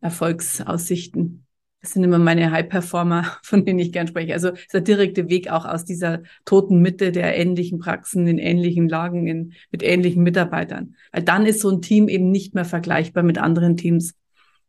Erfolgsaussichten. 0.00 1.44
Das 1.80 1.92
sind 1.92 2.02
immer 2.02 2.18
meine 2.18 2.50
High-Performer, 2.50 3.38
von 3.42 3.64
denen 3.64 3.78
ich 3.78 3.92
gern 3.92 4.08
spreche. 4.08 4.32
Also 4.32 4.50
ist 4.50 4.74
der 4.74 4.80
direkte 4.80 5.28
Weg 5.28 5.50
auch 5.50 5.64
aus 5.64 5.84
dieser 5.84 6.22
toten 6.44 6.80
Mitte 6.80 7.12
der 7.12 7.36
ähnlichen 7.36 7.78
Praxen 7.78 8.26
in 8.26 8.38
ähnlichen 8.38 8.88
Lagen 8.88 9.26
in, 9.26 9.52
mit 9.70 9.82
ähnlichen 9.82 10.22
Mitarbeitern. 10.22 10.96
Weil 11.12 11.22
dann 11.22 11.46
ist 11.46 11.60
so 11.60 11.70
ein 11.70 11.82
Team 11.82 12.08
eben 12.08 12.30
nicht 12.30 12.54
mehr 12.54 12.64
vergleichbar 12.64 13.22
mit 13.22 13.38
anderen 13.38 13.76
Teams, 13.76 14.14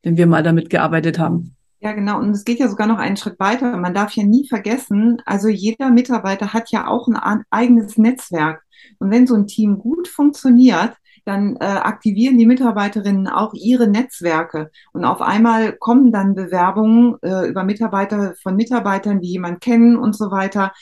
wenn 0.03 0.17
wir 0.17 0.27
mal 0.27 0.43
damit 0.43 0.69
gearbeitet 0.69 1.17
haben. 1.17 1.55
Ja, 1.81 1.93
genau. 1.93 2.19
Und 2.19 2.31
es 2.31 2.43
geht 2.43 2.59
ja 2.59 2.67
sogar 2.67 2.87
noch 2.87 2.97
einen 2.97 3.15
Schritt 3.15 3.39
weiter. 3.39 3.77
Man 3.77 3.93
darf 3.93 4.11
ja 4.13 4.23
nie 4.23 4.47
vergessen, 4.47 5.21
also 5.25 5.47
jeder 5.47 5.89
Mitarbeiter 5.89 6.53
hat 6.53 6.71
ja 6.71 6.87
auch 6.87 7.07
ein 7.07 7.43
eigenes 7.49 7.97
Netzwerk. 7.97 8.63
Und 8.99 9.11
wenn 9.11 9.27
so 9.27 9.35
ein 9.35 9.47
Team 9.47 9.79
gut 9.79 10.07
funktioniert, 10.09 10.95
dann 11.25 11.55
äh, 11.57 11.65
aktivieren 11.65 12.37
die 12.37 12.45
Mitarbeiterinnen 12.45 13.27
auch 13.27 13.53
ihre 13.53 13.87
Netzwerke. 13.87 14.71
Und 14.93 15.05
auf 15.05 15.21
einmal 15.21 15.73
kommen 15.73 16.11
dann 16.11 16.35
Bewerbungen 16.35 17.17
äh, 17.21 17.47
über 17.47 17.63
Mitarbeiter 17.63 18.33
von 18.41 18.55
Mitarbeitern, 18.55 19.21
die 19.21 19.29
jemand 19.29 19.61
kennen 19.61 19.95
und 19.95 20.15
so 20.15 20.31
weiter. 20.31 20.73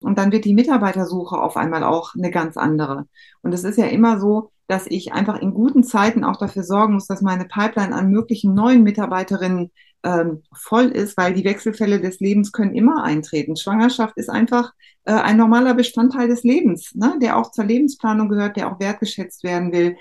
Und 0.00 0.18
dann 0.18 0.30
wird 0.30 0.44
die 0.44 0.54
Mitarbeitersuche 0.54 1.36
auf 1.36 1.56
einmal 1.56 1.82
auch 1.82 2.14
eine 2.14 2.30
ganz 2.30 2.56
andere. 2.56 3.06
Und 3.42 3.52
es 3.52 3.64
ist 3.64 3.78
ja 3.78 3.86
immer 3.86 4.20
so, 4.20 4.50
dass 4.68 4.86
ich 4.86 5.12
einfach 5.12 5.40
in 5.40 5.54
guten 5.54 5.82
Zeiten 5.82 6.24
auch 6.24 6.36
dafür 6.36 6.62
sorgen 6.62 6.94
muss, 6.94 7.06
dass 7.06 7.22
meine 7.22 7.46
Pipeline 7.46 7.94
an 7.94 8.10
möglichen 8.10 8.54
neuen 8.54 8.82
Mitarbeiterinnen 8.82 9.70
ähm, 10.04 10.42
voll 10.54 10.86
ist, 10.86 11.16
weil 11.16 11.34
die 11.34 11.44
Wechselfälle 11.44 12.00
des 12.00 12.20
Lebens 12.20 12.52
können 12.52 12.74
immer 12.74 13.02
eintreten. 13.02 13.56
Schwangerschaft 13.56 14.16
ist 14.16 14.30
einfach 14.30 14.72
äh, 15.04 15.12
ein 15.12 15.36
normaler 15.36 15.74
Bestandteil 15.74 16.28
des 16.28 16.42
Lebens, 16.42 16.94
ne? 16.94 17.18
der 17.20 17.36
auch 17.36 17.50
zur 17.50 17.64
Lebensplanung 17.64 18.28
gehört, 18.28 18.56
der 18.56 18.70
auch 18.70 18.80
wertgeschätzt 18.80 19.44
werden 19.44 19.72
will. 19.72 19.96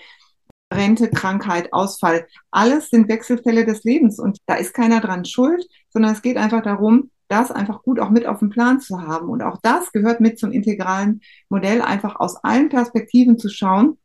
Rente, 0.73 1.09
Krankheit, 1.09 1.71
Ausfall, 1.73 2.27
alles 2.51 2.89
sind 2.89 3.07
Wechselfälle 3.07 3.65
des 3.65 3.83
Lebens 3.83 4.19
und 4.19 4.39
da 4.47 4.55
ist 4.55 4.73
keiner 4.73 4.99
dran 4.99 5.23
schuld, 5.23 5.65
sondern 5.89 6.11
es 6.11 6.21
geht 6.21 6.37
einfach 6.37 6.63
darum, 6.63 7.11
das 7.27 7.51
einfach 7.51 7.81
gut 7.83 7.99
auch 7.99 8.09
mit 8.09 8.25
auf 8.25 8.39
dem 8.39 8.49
Plan 8.49 8.79
zu 8.79 9.01
haben. 9.01 9.29
Und 9.29 9.41
auch 9.41 9.59
das 9.61 9.91
gehört 9.91 10.21
mit 10.21 10.37
zum 10.37 10.51
integralen 10.51 11.21
Modell, 11.49 11.81
einfach 11.81 12.19
aus 12.19 12.35
allen 12.43 12.69
Perspektiven 12.69 13.37
zu 13.39 13.49
schauen, 13.49 13.97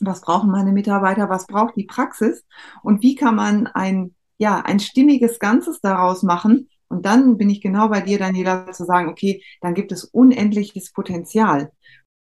was 0.00 0.20
brauchen 0.20 0.50
meine 0.50 0.72
Mitarbeiter, 0.72 1.28
was 1.28 1.46
braucht 1.46 1.76
die 1.76 1.84
Praxis 1.84 2.44
und 2.82 3.02
wie 3.02 3.14
kann 3.14 3.34
man 3.34 3.66
ein 3.66 4.15
ja, 4.38 4.60
ein 4.60 4.80
stimmiges 4.80 5.38
Ganzes 5.38 5.80
daraus 5.80 6.22
machen. 6.22 6.68
Und 6.88 7.04
dann 7.04 7.36
bin 7.36 7.50
ich 7.50 7.60
genau 7.60 7.88
bei 7.88 8.00
dir, 8.00 8.18
Daniela, 8.18 8.70
zu 8.72 8.84
sagen, 8.84 9.08
okay, 9.08 9.42
dann 9.60 9.74
gibt 9.74 9.92
es 9.92 10.04
unendliches 10.04 10.92
Potenzial. 10.92 11.72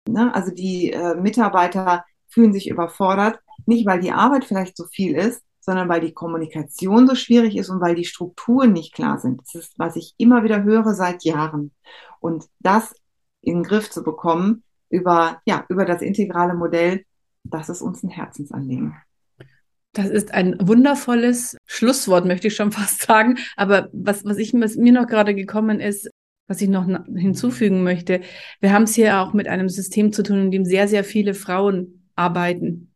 Ne? 0.08 0.34
Also 0.34 0.52
die 0.52 0.92
äh, 0.92 1.14
Mitarbeiter 1.14 2.04
fühlen 2.28 2.52
sich 2.52 2.68
überfordert, 2.68 3.40
nicht 3.66 3.86
weil 3.86 4.00
die 4.00 4.12
Arbeit 4.12 4.44
vielleicht 4.44 4.76
so 4.76 4.84
viel 4.86 5.16
ist, 5.16 5.42
sondern 5.60 5.88
weil 5.88 6.00
die 6.00 6.12
Kommunikation 6.12 7.06
so 7.06 7.14
schwierig 7.14 7.56
ist 7.56 7.68
und 7.68 7.80
weil 7.80 7.94
die 7.94 8.04
Strukturen 8.04 8.72
nicht 8.72 8.94
klar 8.94 9.18
sind. 9.18 9.40
Das 9.42 9.54
ist, 9.54 9.78
was 9.78 9.96
ich 9.96 10.14
immer 10.16 10.42
wieder 10.42 10.62
höre 10.62 10.94
seit 10.94 11.24
Jahren. 11.24 11.72
Und 12.20 12.46
das 12.60 12.94
in 13.42 13.56
den 13.56 13.62
Griff 13.62 13.90
zu 13.90 14.02
bekommen 14.02 14.64
über, 14.88 15.40
ja, 15.44 15.64
über 15.68 15.84
das 15.84 16.02
integrale 16.02 16.54
Modell, 16.54 17.04
das 17.44 17.68
ist 17.68 17.82
uns 17.82 18.02
ein 18.02 18.10
Herzensanliegen. 18.10 18.96
Das 19.92 20.08
ist 20.08 20.32
ein 20.32 20.56
wundervolles 20.60 21.56
Schlusswort, 21.66 22.24
möchte 22.24 22.48
ich 22.48 22.54
schon 22.54 22.72
fast 22.80 23.02
sagen. 23.02 23.38
Aber 23.56 23.88
was, 23.92 24.24
was 24.24 24.38
ich 24.38 24.52
was 24.54 24.76
mir 24.76 24.92
noch 24.92 25.06
gerade 25.06 25.34
gekommen 25.34 25.80
ist, 25.80 26.10
was 26.46 26.60
ich 26.60 26.68
noch 26.68 26.86
hinzufügen 27.14 27.82
möchte, 27.82 28.20
wir 28.60 28.72
haben 28.72 28.82
es 28.82 28.94
hier 28.94 29.20
auch 29.20 29.32
mit 29.32 29.46
einem 29.46 29.68
System 29.68 30.12
zu 30.12 30.22
tun, 30.22 30.44
in 30.44 30.50
dem 30.50 30.64
sehr, 30.64 30.88
sehr 30.88 31.04
viele 31.04 31.34
Frauen 31.34 32.08
arbeiten. 32.16 32.92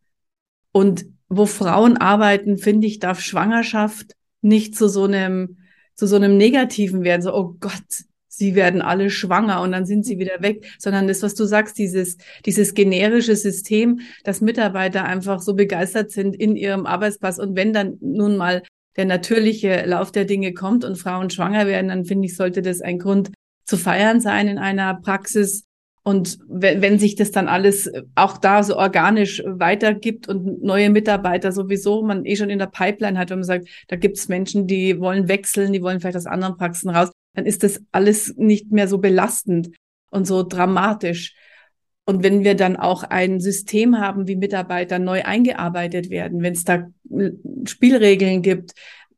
Und 0.72 1.06
wo 1.28 1.46
Frauen 1.46 1.96
arbeiten, 1.96 2.58
finde 2.58 2.86
ich, 2.86 2.98
darf 2.98 3.20
Schwangerschaft 3.20 4.14
nicht 4.40 4.76
zu 4.76 4.88
so 4.88 5.04
einem, 5.04 5.58
zu 5.94 6.06
so 6.06 6.16
einem 6.16 6.36
Negativen 6.36 7.04
werden. 7.04 7.22
So, 7.22 7.34
oh 7.34 7.56
Gott, 7.60 8.04
sie 8.36 8.54
werden 8.54 8.82
alle 8.82 9.10
schwanger 9.10 9.60
und 9.62 9.72
dann 9.72 9.86
sind 9.86 10.04
sie 10.04 10.18
wieder 10.18 10.40
weg, 10.40 10.66
sondern 10.78 11.08
das, 11.08 11.22
was 11.22 11.34
du 11.34 11.44
sagst, 11.44 11.78
dieses, 11.78 12.16
dieses 12.46 12.74
generische 12.74 13.36
System, 13.36 14.00
dass 14.24 14.40
Mitarbeiter 14.40 15.04
einfach 15.04 15.40
so 15.40 15.54
begeistert 15.54 16.10
sind 16.10 16.36
in 16.36 16.56
ihrem 16.56 16.86
Arbeitsplatz 16.86 17.38
und 17.38 17.56
wenn 17.56 17.72
dann 17.72 17.98
nun 18.00 18.36
mal 18.36 18.62
der 18.96 19.06
natürliche 19.06 19.84
Lauf 19.86 20.12
der 20.12 20.24
Dinge 20.24 20.54
kommt 20.54 20.84
und 20.84 20.96
Frauen 20.96 21.30
schwanger 21.30 21.66
werden, 21.66 21.88
dann 21.88 22.04
finde 22.04 22.26
ich, 22.26 22.36
sollte 22.36 22.62
das 22.62 22.80
ein 22.80 22.98
Grund 22.98 23.30
zu 23.64 23.76
feiern 23.76 24.20
sein 24.20 24.48
in 24.48 24.58
einer 24.58 24.94
Praxis. 24.94 25.64
Und 26.06 26.38
wenn, 26.48 26.82
wenn 26.82 26.98
sich 26.98 27.14
das 27.14 27.30
dann 27.30 27.48
alles 27.48 27.90
auch 28.14 28.36
da 28.36 28.62
so 28.62 28.76
organisch 28.76 29.42
weitergibt 29.46 30.28
und 30.28 30.62
neue 30.62 30.90
Mitarbeiter 30.90 31.50
sowieso 31.50 32.02
man 32.02 32.26
eh 32.26 32.36
schon 32.36 32.50
in 32.50 32.58
der 32.58 32.66
Pipeline 32.66 33.18
hat, 33.18 33.30
wenn 33.30 33.38
man 33.38 33.44
sagt, 33.44 33.68
da 33.88 33.96
gibt 33.96 34.18
es 34.18 34.28
Menschen, 34.28 34.66
die 34.66 35.00
wollen 35.00 35.28
wechseln, 35.28 35.72
die 35.72 35.82
wollen 35.82 36.00
vielleicht 36.00 36.18
aus 36.18 36.26
anderen 36.26 36.58
Praxen 36.58 36.90
raus, 36.90 37.10
dann 37.34 37.46
ist 37.46 37.62
das 37.62 37.82
alles 37.92 38.34
nicht 38.36 38.72
mehr 38.72 38.88
so 38.88 38.98
belastend 38.98 39.70
und 40.10 40.26
so 40.26 40.42
dramatisch. 40.42 41.34
Und 42.06 42.22
wenn 42.22 42.44
wir 42.44 42.54
dann 42.54 42.76
auch 42.76 43.02
ein 43.02 43.40
System 43.40 43.98
haben, 43.98 44.28
wie 44.28 44.36
Mitarbeiter 44.36 44.98
neu 44.98 45.22
eingearbeitet 45.22 46.10
werden, 46.10 46.42
wenn 46.42 46.52
es 46.52 46.64
da 46.64 46.90
Spielregeln 47.66 48.42
gibt, 48.42 48.72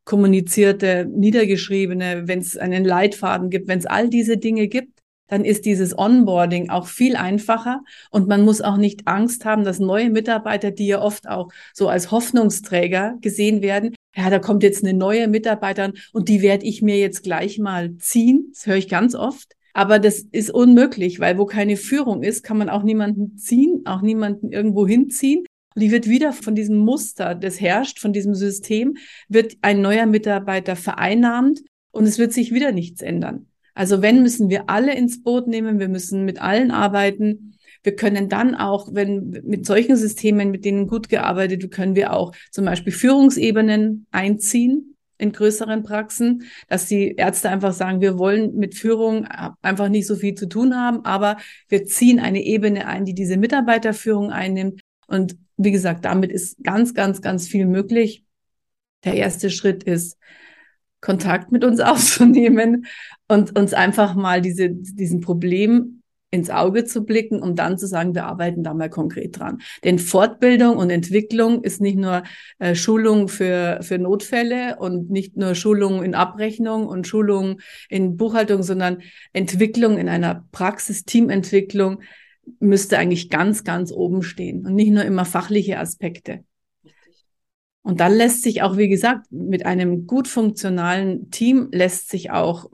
kommunizierte, 0.04 1.04
niedergeschriebene, 1.04 2.28
wenn 2.28 2.38
es 2.38 2.56
einen 2.56 2.84
Leitfaden 2.84 3.50
gibt, 3.50 3.66
wenn 3.66 3.80
es 3.80 3.86
all 3.86 4.08
diese 4.08 4.38
Dinge 4.38 4.68
gibt, 4.68 5.00
dann 5.26 5.44
ist 5.44 5.66
dieses 5.66 5.98
Onboarding 5.98 6.70
auch 6.70 6.86
viel 6.86 7.16
einfacher 7.16 7.82
und 8.12 8.28
man 8.28 8.42
muss 8.42 8.60
auch 8.60 8.76
nicht 8.76 9.08
Angst 9.08 9.44
haben, 9.44 9.64
dass 9.64 9.80
neue 9.80 10.08
Mitarbeiter, 10.10 10.70
die 10.70 10.86
ja 10.86 11.02
oft 11.02 11.28
auch 11.28 11.50
so 11.74 11.88
als 11.88 12.12
Hoffnungsträger 12.12 13.18
gesehen 13.20 13.62
werden, 13.62 13.95
ja, 14.16 14.30
da 14.30 14.38
kommt 14.38 14.62
jetzt 14.62 14.82
eine 14.82 14.96
neue 14.96 15.28
Mitarbeiterin 15.28 15.92
und 16.12 16.28
die 16.28 16.40
werde 16.40 16.64
ich 16.64 16.80
mir 16.80 16.98
jetzt 16.98 17.22
gleich 17.22 17.58
mal 17.58 17.96
ziehen. 17.98 18.48
Das 18.52 18.66
höre 18.66 18.76
ich 18.76 18.88
ganz 18.88 19.14
oft. 19.14 19.52
Aber 19.74 19.98
das 19.98 20.20
ist 20.32 20.50
unmöglich, 20.50 21.20
weil 21.20 21.36
wo 21.36 21.44
keine 21.44 21.76
Führung 21.76 22.22
ist, 22.22 22.42
kann 22.42 22.56
man 22.56 22.70
auch 22.70 22.82
niemanden 22.82 23.36
ziehen, 23.36 23.82
auch 23.84 24.00
niemanden 24.00 24.50
irgendwo 24.50 24.86
hinziehen. 24.86 25.44
Und 25.74 25.82
die 25.82 25.90
wird 25.90 26.08
wieder 26.08 26.32
von 26.32 26.54
diesem 26.54 26.78
Muster, 26.78 27.34
das 27.34 27.60
herrscht, 27.60 27.98
von 27.98 28.14
diesem 28.14 28.34
System, 28.34 28.96
wird 29.28 29.58
ein 29.60 29.82
neuer 29.82 30.06
Mitarbeiter 30.06 30.76
vereinnahmt 30.76 31.60
und 31.90 32.04
es 32.04 32.18
wird 32.18 32.32
sich 32.32 32.54
wieder 32.54 32.72
nichts 32.72 33.02
ändern. 33.02 33.48
Also 33.74 34.00
wenn, 34.00 34.22
müssen 34.22 34.48
wir 34.48 34.70
alle 34.70 34.96
ins 34.96 35.22
Boot 35.22 35.46
nehmen, 35.46 35.78
wir 35.78 35.90
müssen 35.90 36.24
mit 36.24 36.40
allen 36.40 36.70
arbeiten. 36.70 37.55
Wir 37.86 37.94
können 37.94 38.28
dann 38.28 38.56
auch, 38.56 38.88
wenn 38.90 39.30
mit 39.44 39.64
solchen 39.64 39.94
Systemen, 39.96 40.50
mit 40.50 40.64
denen 40.64 40.88
gut 40.88 41.08
gearbeitet 41.08 41.62
wird, 41.62 41.72
können 41.72 41.94
wir 41.94 42.12
auch 42.12 42.32
zum 42.50 42.64
Beispiel 42.64 42.92
Führungsebenen 42.92 44.06
einziehen 44.10 44.96
in 45.18 45.30
größeren 45.30 45.84
Praxen, 45.84 46.42
dass 46.66 46.88
die 46.88 47.14
Ärzte 47.14 47.48
einfach 47.48 47.72
sagen, 47.72 48.00
wir 48.00 48.18
wollen 48.18 48.56
mit 48.56 48.74
Führung 48.74 49.28
einfach 49.62 49.88
nicht 49.88 50.08
so 50.08 50.16
viel 50.16 50.34
zu 50.34 50.48
tun 50.48 50.74
haben, 50.74 51.04
aber 51.04 51.36
wir 51.68 51.84
ziehen 51.84 52.18
eine 52.18 52.42
Ebene 52.42 52.88
ein, 52.88 53.04
die 53.04 53.14
diese 53.14 53.36
Mitarbeiterführung 53.36 54.32
einnimmt. 54.32 54.80
Und 55.06 55.36
wie 55.56 55.70
gesagt, 55.70 56.04
damit 56.04 56.32
ist 56.32 56.56
ganz, 56.64 56.92
ganz, 56.92 57.22
ganz 57.22 57.46
viel 57.46 57.66
möglich. 57.66 58.24
Der 59.04 59.14
erste 59.14 59.48
Schritt 59.48 59.84
ist, 59.84 60.18
Kontakt 61.00 61.52
mit 61.52 61.62
uns 61.62 61.78
aufzunehmen 61.80 62.86
und 63.28 63.56
uns 63.56 63.74
einfach 63.74 64.16
mal 64.16 64.42
diese, 64.42 64.70
diesen 64.70 65.20
Problem 65.20 65.95
ins 66.36 66.50
Auge 66.50 66.84
zu 66.84 67.04
blicken, 67.04 67.42
um 67.42 67.56
dann 67.56 67.78
zu 67.78 67.86
sagen, 67.86 68.14
wir 68.14 68.26
arbeiten 68.26 68.62
da 68.62 68.74
mal 68.74 68.90
konkret 68.90 69.38
dran. 69.38 69.58
Denn 69.84 69.98
Fortbildung 69.98 70.76
und 70.76 70.90
Entwicklung 70.90 71.62
ist 71.62 71.80
nicht 71.80 71.98
nur 71.98 72.22
äh, 72.58 72.74
Schulung 72.74 73.28
für, 73.28 73.80
für 73.82 73.98
Notfälle 73.98 74.76
und 74.78 75.10
nicht 75.10 75.36
nur 75.36 75.54
Schulung 75.54 76.04
in 76.04 76.14
Abrechnung 76.14 76.86
und 76.86 77.08
Schulung 77.08 77.60
in 77.88 78.16
Buchhaltung, 78.16 78.62
sondern 78.62 78.98
Entwicklung 79.32 79.98
in 79.98 80.08
einer 80.08 80.44
Praxis, 80.52 81.04
Teamentwicklung 81.04 82.02
müsste 82.60 82.98
eigentlich 82.98 83.30
ganz, 83.30 83.64
ganz 83.64 83.90
oben 83.90 84.22
stehen 84.22 84.64
und 84.66 84.74
nicht 84.74 84.90
nur 84.90 85.04
immer 85.04 85.24
fachliche 85.24 85.78
Aspekte. 85.78 86.44
Und 87.82 88.00
dann 88.00 88.14
lässt 88.14 88.42
sich 88.42 88.62
auch, 88.62 88.76
wie 88.76 88.88
gesagt, 88.88 89.30
mit 89.30 89.64
einem 89.64 90.08
gut 90.08 90.26
funktionalen 90.26 91.30
Team 91.30 91.68
lässt 91.70 92.10
sich 92.10 92.32
auch 92.32 92.68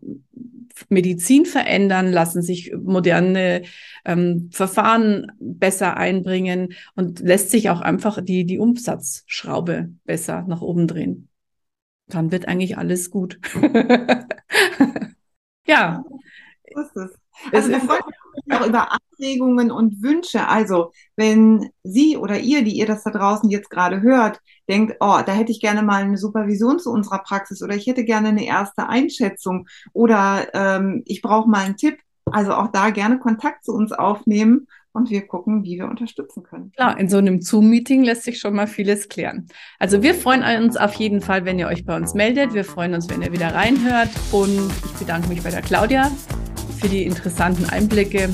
Medizin 0.89 1.47
verändern, 1.47 2.13
lassen 2.13 2.43
sich 2.43 2.73
moderne 2.77 3.63
ähm, 4.05 4.51
Verfahren 4.53 5.33
besser 5.39 5.97
einbringen 5.97 6.75
und 6.95 7.21
lässt 7.21 7.51
sich 7.51 7.71
auch 7.71 7.81
einfach 7.81 8.21
die, 8.23 8.45
die 8.45 8.59
Umsatzschraube 8.59 9.91
besser 10.05 10.45
nach 10.49 10.61
oben 10.61 10.87
drehen. 10.87 11.29
Dann 12.09 12.33
wird 12.33 12.49
eigentlich 12.49 12.77
alles 12.79 13.11
gut. 13.11 13.41
ja. 15.67 16.05
So 16.75 16.81
ist 16.81 16.97
es. 16.97 17.19
Auch 18.51 18.67
über 18.67 18.89
Anregungen 18.93 19.71
und 19.71 20.03
Wünsche. 20.03 20.49
Also 20.49 20.93
wenn 21.17 21.71
Sie 21.83 22.17
oder 22.17 22.39
ihr, 22.39 22.63
die 22.65 22.77
ihr 22.77 22.87
das 22.87 23.05
da 23.05 23.11
draußen 23.11 23.51
jetzt 23.51 23.71
gerade 23.71 24.03
hört, 24.03 24.41
denkt, 24.69 24.97
oh, 25.01 25.19
da 25.25 25.33
hätte 25.33 25.53
ich 25.53 25.61
gerne 25.61 25.83
mal 25.83 26.03
eine 26.03 26.19
Supervision 26.19 26.79
zu 26.79 26.91
unserer 26.91 27.19
Praxis 27.19 27.63
oder 27.63 27.75
ich 27.75 27.87
hätte 27.87 28.05
gerne 28.05 28.29
eine 28.29 28.45
erste 28.45 28.89
Einschätzung 28.89 29.67
oder 29.93 30.49
ähm, 30.55 31.03
ich 31.07 31.23
brauche 31.23 31.49
mal 31.49 31.65
einen 31.65 31.77
Tipp. 31.77 31.99
Also 32.31 32.53
auch 32.53 32.69
da 32.69 32.91
gerne 32.91 33.19
Kontakt 33.19 33.65
zu 33.65 33.73
uns 33.73 33.93
aufnehmen 33.93 34.67
und 34.93 35.11
wir 35.11 35.27
gucken, 35.27 35.65
wie 35.65 35.79
wir 35.79 35.87
unterstützen 35.87 36.43
können. 36.43 36.73
Klar, 36.73 36.99
in 36.99 37.09
so 37.09 37.17
einem 37.17 37.41
Zoom-Meeting 37.41 38.05
lässt 38.05 38.25
sich 38.25 38.39
schon 38.39 38.55
mal 38.55 38.67
vieles 38.67 39.09
klären. 39.09 39.49
Also 39.79 40.03
wir 40.03 40.15
freuen 40.15 40.63
uns 40.63 40.77
auf 40.77 40.95
jeden 40.95 41.21
Fall, 41.21 41.45
wenn 41.45 41.59
ihr 41.59 41.67
euch 41.67 41.85
bei 41.85 41.97
uns 41.97 42.15
meldet. 42.15 42.55
Wir 42.55 42.65
freuen 42.65 42.95
uns, 42.95 43.09
wenn 43.09 43.23
ihr 43.23 43.33
wieder 43.33 43.55
reinhört 43.55 44.11
und 44.31 44.71
ich 44.85 44.93
bedanke 44.99 45.29
mich 45.29 45.43
bei 45.43 45.51
der 45.51 45.63
Claudia 45.63 46.11
für 46.83 46.89
die 46.89 47.05
interessanten 47.05 47.65
Einblicke 47.71 48.29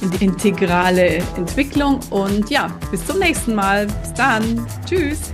in 0.00 0.10
die 0.12 0.24
integrale 0.26 1.16
Entwicklung 1.36 1.98
und 2.10 2.48
ja, 2.48 2.68
bis 2.92 3.04
zum 3.04 3.18
nächsten 3.18 3.56
Mal. 3.56 3.86
Bis 3.86 4.14
dann. 4.14 4.64
Tschüss. 4.86 5.32